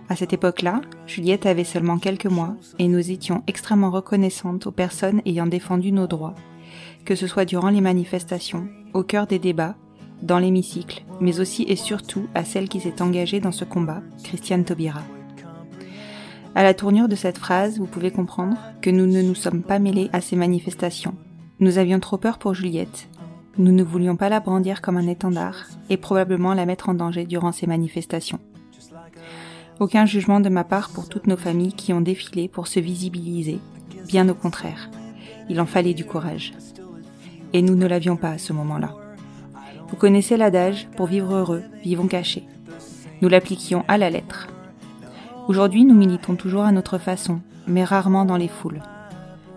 À 0.09 0.17
cette 0.17 0.33
époque-là, 0.33 0.81
Juliette 1.07 1.47
avait 1.47 1.63
seulement 1.63 1.99
quelques 1.99 2.27
mois 2.27 2.57
et 2.81 2.89
nous 2.89 3.13
étions 3.13 3.45
extrêmement 3.47 3.93
reconnaissantes 3.93 4.67
aux 4.67 4.73
personnes 4.73 5.23
ayant 5.25 5.47
défendu 5.47 5.93
nos 5.93 6.09
droits, 6.09 6.35
que 7.05 7.15
ce 7.15 7.29
soit 7.29 7.45
durant 7.45 7.71
les 7.71 7.81
manifestations, 7.81 8.67
au 8.93 9.05
cœur 9.05 9.29
des 9.29 9.39
débats, 9.39 9.77
dans 10.21 10.41
l'hémicycle, 10.41 11.05
mais 11.21 11.39
aussi 11.39 11.63
et 11.69 11.77
surtout 11.77 12.27
à 12.35 12.45
celle 12.45 12.69
qui 12.69 12.81
s'est 12.81 13.01
engagée 13.01 13.39
dans 13.39 13.53
ce 13.53 13.65
combat, 13.65 14.03
Christiane 14.25 14.65
Taubira. 14.65 15.03
À 16.57 16.63
la 16.63 16.73
tournure 16.73 17.09
de 17.09 17.17
cette 17.17 17.39
phrase, 17.39 17.79
vous 17.79 17.87
pouvez 17.87 18.13
comprendre 18.13 18.57
que 18.81 18.91
nous 18.91 19.07
ne 19.07 19.23
nous 19.23 19.35
sommes 19.35 19.63
pas 19.63 19.81
mêlés 19.81 20.09
à 20.13 20.21
ces 20.21 20.37
manifestations. 20.37 21.15
Nous 21.59 21.79
avions 21.79 21.99
trop 21.99 22.17
peur 22.17 22.39
pour 22.39 22.55
Juliette. 22.55 23.09
Nous 23.59 23.73
ne 23.73 23.83
voulions 23.83 24.15
pas 24.15 24.29
la 24.29 24.39
brandir 24.39 24.81
comme 24.81 24.97
un 24.97 25.09
étendard 25.09 25.67
et 25.91 25.97
probablement 25.97 26.55
la 26.55 26.65
mettre 26.65 26.89
en 26.89 26.95
danger 26.95 27.27
durant 27.27 27.51
ces 27.51 27.67
manifestations. 27.67 28.39
Aucun 29.81 30.07
jugement 30.07 30.39
de 30.39 30.49
ma 30.49 30.63
part 30.63 30.91
pour 30.91 31.09
toutes 31.09 31.27
nos 31.27 31.37
familles 31.37 31.73
qui 31.73 31.93
ont 31.93 32.01
défilé 32.01 32.47
pour 32.47 32.69
se 32.69 32.79
visibiliser, 32.79 33.59
bien 34.07 34.29
au 34.29 34.35
contraire. 34.35 34.91
Il 35.49 35.61
en 35.61 35.67
fallait 35.67 35.95
du 35.95 36.05
courage. 36.05 36.53
Et 37.53 37.63
nous 37.63 37.75
ne 37.75 37.87
l'avions 37.87 38.17
pas 38.17 38.31
à 38.31 38.39
ce 38.39 38.53
moment-là. 38.53 38.95
Vous 39.89 39.97
connaissez 39.97 40.37
l'adage, 40.37 40.87
pour 40.97 41.07
vivre 41.07 41.35
heureux, 41.35 41.65
vivons 41.83 42.07
cachés. 42.07 42.45
Nous 43.23 43.29
l'appliquions 43.29 43.85
à 43.89 43.99
la 43.99 44.11
lettre. 44.11 44.54
Aujourd'hui, 45.47 45.85
nous 45.85 45.95
militons 45.95 46.37
toujours 46.37 46.63
à 46.63 46.73
notre 46.73 46.97
façon, 46.97 47.41
mais 47.67 47.85
rarement 47.85 48.25
dans 48.25 48.39
les 48.39 48.49
foules. 48.49 48.81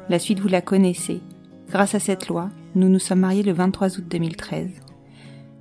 La 0.09 0.19
suite, 0.19 0.41
vous 0.41 0.49
la 0.49 0.59
connaissez. 0.59 1.21
Grâce 1.69 1.95
à 1.95 1.99
cette 1.99 2.27
loi, 2.27 2.49
nous 2.75 2.89
nous 2.89 2.99
sommes 2.99 3.21
mariés 3.21 3.41
le 3.41 3.53
23 3.53 3.97
août 3.97 4.03
2013. 4.05 4.67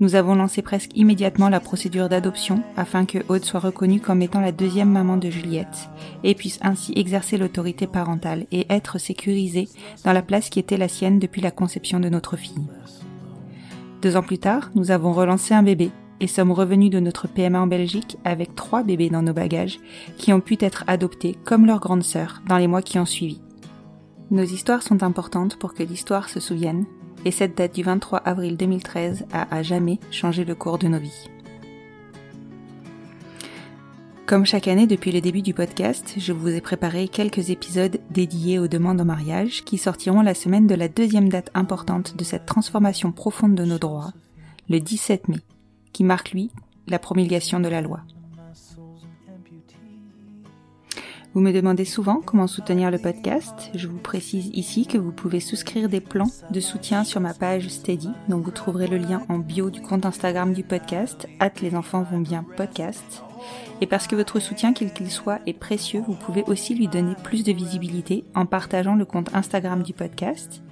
Nous 0.01 0.17
avons 0.17 0.35
lancé 0.35 0.63
presque 0.63 0.91
immédiatement 0.97 1.49
la 1.49 1.61
procédure 1.61 2.09
d'adoption 2.09 2.65
afin 2.77 3.05
que 3.05 3.19
Aude 3.29 3.45
soit 3.45 3.61
reconnue 3.61 4.01
comme 4.01 4.21
étant 4.21 4.41
la 4.41 4.51
deuxième 4.51 4.91
maman 4.91 5.17
de 5.17 5.31
Juliette 5.31 5.89
et 6.25 6.35
puisse 6.35 6.59
ainsi 6.61 6.93
exercer 6.97 7.39
l'autorité 7.39 7.87
parentale 7.87 8.47
et 8.51 8.67
être 8.69 8.99
sécurisée 8.99 9.69
dans 10.05 10.13
la 10.13 10.23
place 10.23 10.51
qui 10.51 10.59
était 10.59 10.77
la 10.77 10.89
sienne 10.89 11.21
depuis 11.21 11.41
la 11.41 11.53
conception 11.53 12.01
de 12.01 12.09
notre 12.09 12.37
fille. 12.37 12.67
Deux 14.03 14.17
ans 14.17 14.23
plus 14.23 14.39
tard, 14.39 14.71
nous 14.75 14.91
avons 14.91 15.13
relancé 15.13 15.55
un 15.55 15.63
bébé 15.63 15.93
et 16.21 16.27
sommes 16.27 16.53
revenus 16.53 16.91
de 16.91 17.01
notre 17.01 17.29
PMA 17.29 17.61
en 17.61 17.67
Belgique 17.67 18.17
avec 18.25 18.55
trois 18.55 18.83
bébés 18.83 19.11
dans 19.11 19.23
nos 19.23 19.33
bagages 19.33 19.79
qui 20.17 20.33
ont 20.33 20.41
pu 20.41 20.57
être 20.61 20.85
adoptés 20.87 21.37
comme 21.45 21.67
leur 21.67 21.81
grande 21.81 22.03
sœur 22.05 22.43
dans 22.49 22.59
les 22.59 22.67
mois 22.67 22.83
qui 22.83 22.99
ont 22.99 23.07
suivi. 23.07 23.41
Nos 24.31 24.45
histoires 24.45 24.83
sont 24.83 25.03
importantes 25.03 25.57
pour 25.57 25.75
que 25.75 25.83
l'histoire 25.83 26.29
se 26.29 26.41
souvienne 26.41 26.85
et 27.25 27.31
cette 27.31 27.57
date 27.57 27.75
du 27.75 27.83
23 27.83 28.19
avril 28.21 28.57
2013 28.57 29.27
a 29.33 29.55
à 29.55 29.63
jamais 29.63 29.99
changé 30.11 30.45
le 30.45 30.55
cours 30.55 30.79
de 30.79 30.89
nos 30.89 30.99
vies. 30.99 31.31
Comme 34.27 34.45
chaque 34.45 34.67
année 34.67 34.89
depuis 34.89 35.13
le 35.13 35.21
début 35.21 35.43
du 35.43 35.55
podcast, 35.55 36.15
je 36.19 36.33
vous 36.33 36.49
ai 36.49 36.61
préparé 36.61 37.07
quelques 37.07 37.51
épisodes 37.51 38.01
dédiés 38.11 38.59
aux 38.59 38.67
demandes 38.67 39.01
en 39.01 39.05
mariage 39.05 39.65
qui 39.65 39.79
sortiront 39.79 40.23
la 40.23 40.35
semaine 40.35 40.67
de 40.67 40.75
la 40.75 40.89
deuxième 40.89 41.29
date 41.29 41.51
importante 41.55 42.17
de 42.17 42.25
cette 42.25 42.45
transformation 42.45 43.13
profonde 43.13 43.55
de 43.55 43.65
nos 43.65 43.79
droits, 43.79 44.13
le 44.69 44.81
17 44.81 45.29
mai, 45.29 45.39
qui 45.97 46.05
marque 46.05 46.33
lui 46.33 46.51
la 46.89 46.99
promulgation 46.99 47.59
de 47.59 47.69
la 47.69 47.81
loi. 47.81 48.01
Vous 51.33 51.41
me 51.41 51.53
demandez 51.53 51.87
souvent 51.87 52.21
comment 52.21 52.47
soutenir 52.47 52.91
le 52.91 52.99
podcast. 52.99 53.71
Je 53.75 53.89
vous 53.89 53.97
précise 53.97 54.51
ici 54.53 54.87
que 54.87 54.99
vous 54.99 55.11
pouvez 55.11 55.41
souscrire 55.41 55.89
des 55.89 56.03
plans 56.03 56.31
de 56.51 56.61
soutien 56.61 57.03
sur 57.03 57.23
ma 57.23 57.33
page 57.33 57.69
Steady, 57.69 58.11
dont 58.29 58.41
vous 58.41 58.51
trouverez 58.51 58.89
le 58.89 58.99
lien 58.99 59.25
en 59.31 59.39
bio 59.39 59.71
du 59.71 59.81
compte 59.81 60.05
Instagram 60.05 60.53
du 60.53 60.65
podcast, 60.65 61.27
hâte 61.41 61.63
les 61.63 61.75
enfants 61.75 62.03
vont 62.03 62.21
bien 62.21 62.45
podcast. 62.59 63.23
Et 63.81 63.87
parce 63.87 64.07
que 64.07 64.17
votre 64.17 64.39
soutien, 64.39 64.75
quel 64.75 64.93
qu'il 64.93 65.11
soit, 65.11 65.41
est 65.47 65.59
précieux, 65.59 66.03
vous 66.07 66.15
pouvez 66.15 66.43
aussi 66.43 66.75
lui 66.75 66.89
donner 66.89 67.15
plus 67.25 67.43
de 67.43 67.53
visibilité 67.53 68.27
en 68.35 68.45
partageant 68.45 68.97
le 68.97 69.07
compte 69.07 69.35
Instagram 69.35 69.83
du 69.83 69.95
podcast 69.95 70.63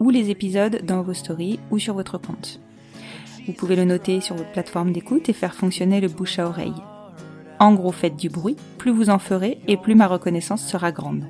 ou 0.00 0.10
les 0.10 0.30
épisodes 0.30 0.80
dans 0.82 1.02
vos 1.02 1.14
stories 1.14 1.60
ou 1.70 1.78
sur 1.78 1.94
votre 1.94 2.18
compte. 2.18 2.60
Vous 3.46 3.52
pouvez 3.52 3.76
le 3.76 3.84
noter 3.84 4.20
sur 4.20 4.34
votre 4.34 4.50
plateforme 4.50 4.92
d'écoute 4.92 5.28
et 5.28 5.32
faire 5.32 5.54
fonctionner 5.54 6.00
le 6.00 6.08
bouche 6.08 6.38
à 6.38 6.46
oreille. 6.46 6.74
En 7.58 7.74
gros, 7.74 7.92
faites 7.92 8.16
du 8.16 8.28
bruit, 8.28 8.56
plus 8.76 8.90
vous 8.90 9.08
en 9.08 9.18
ferez 9.18 9.58
et 9.66 9.76
plus 9.76 9.94
ma 9.94 10.08
reconnaissance 10.08 10.66
sera 10.66 10.92
grande. 10.92 11.24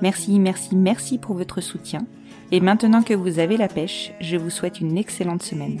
Merci, 0.00 0.38
merci, 0.38 0.76
merci 0.76 1.18
pour 1.18 1.36
votre 1.36 1.60
soutien. 1.60 2.06
Et 2.52 2.60
maintenant 2.60 3.02
que 3.02 3.14
vous 3.14 3.38
avez 3.38 3.56
la 3.56 3.68
pêche, 3.68 4.12
je 4.20 4.36
vous 4.36 4.50
souhaite 4.50 4.80
une 4.80 4.96
excellente 4.96 5.42
semaine. 5.42 5.80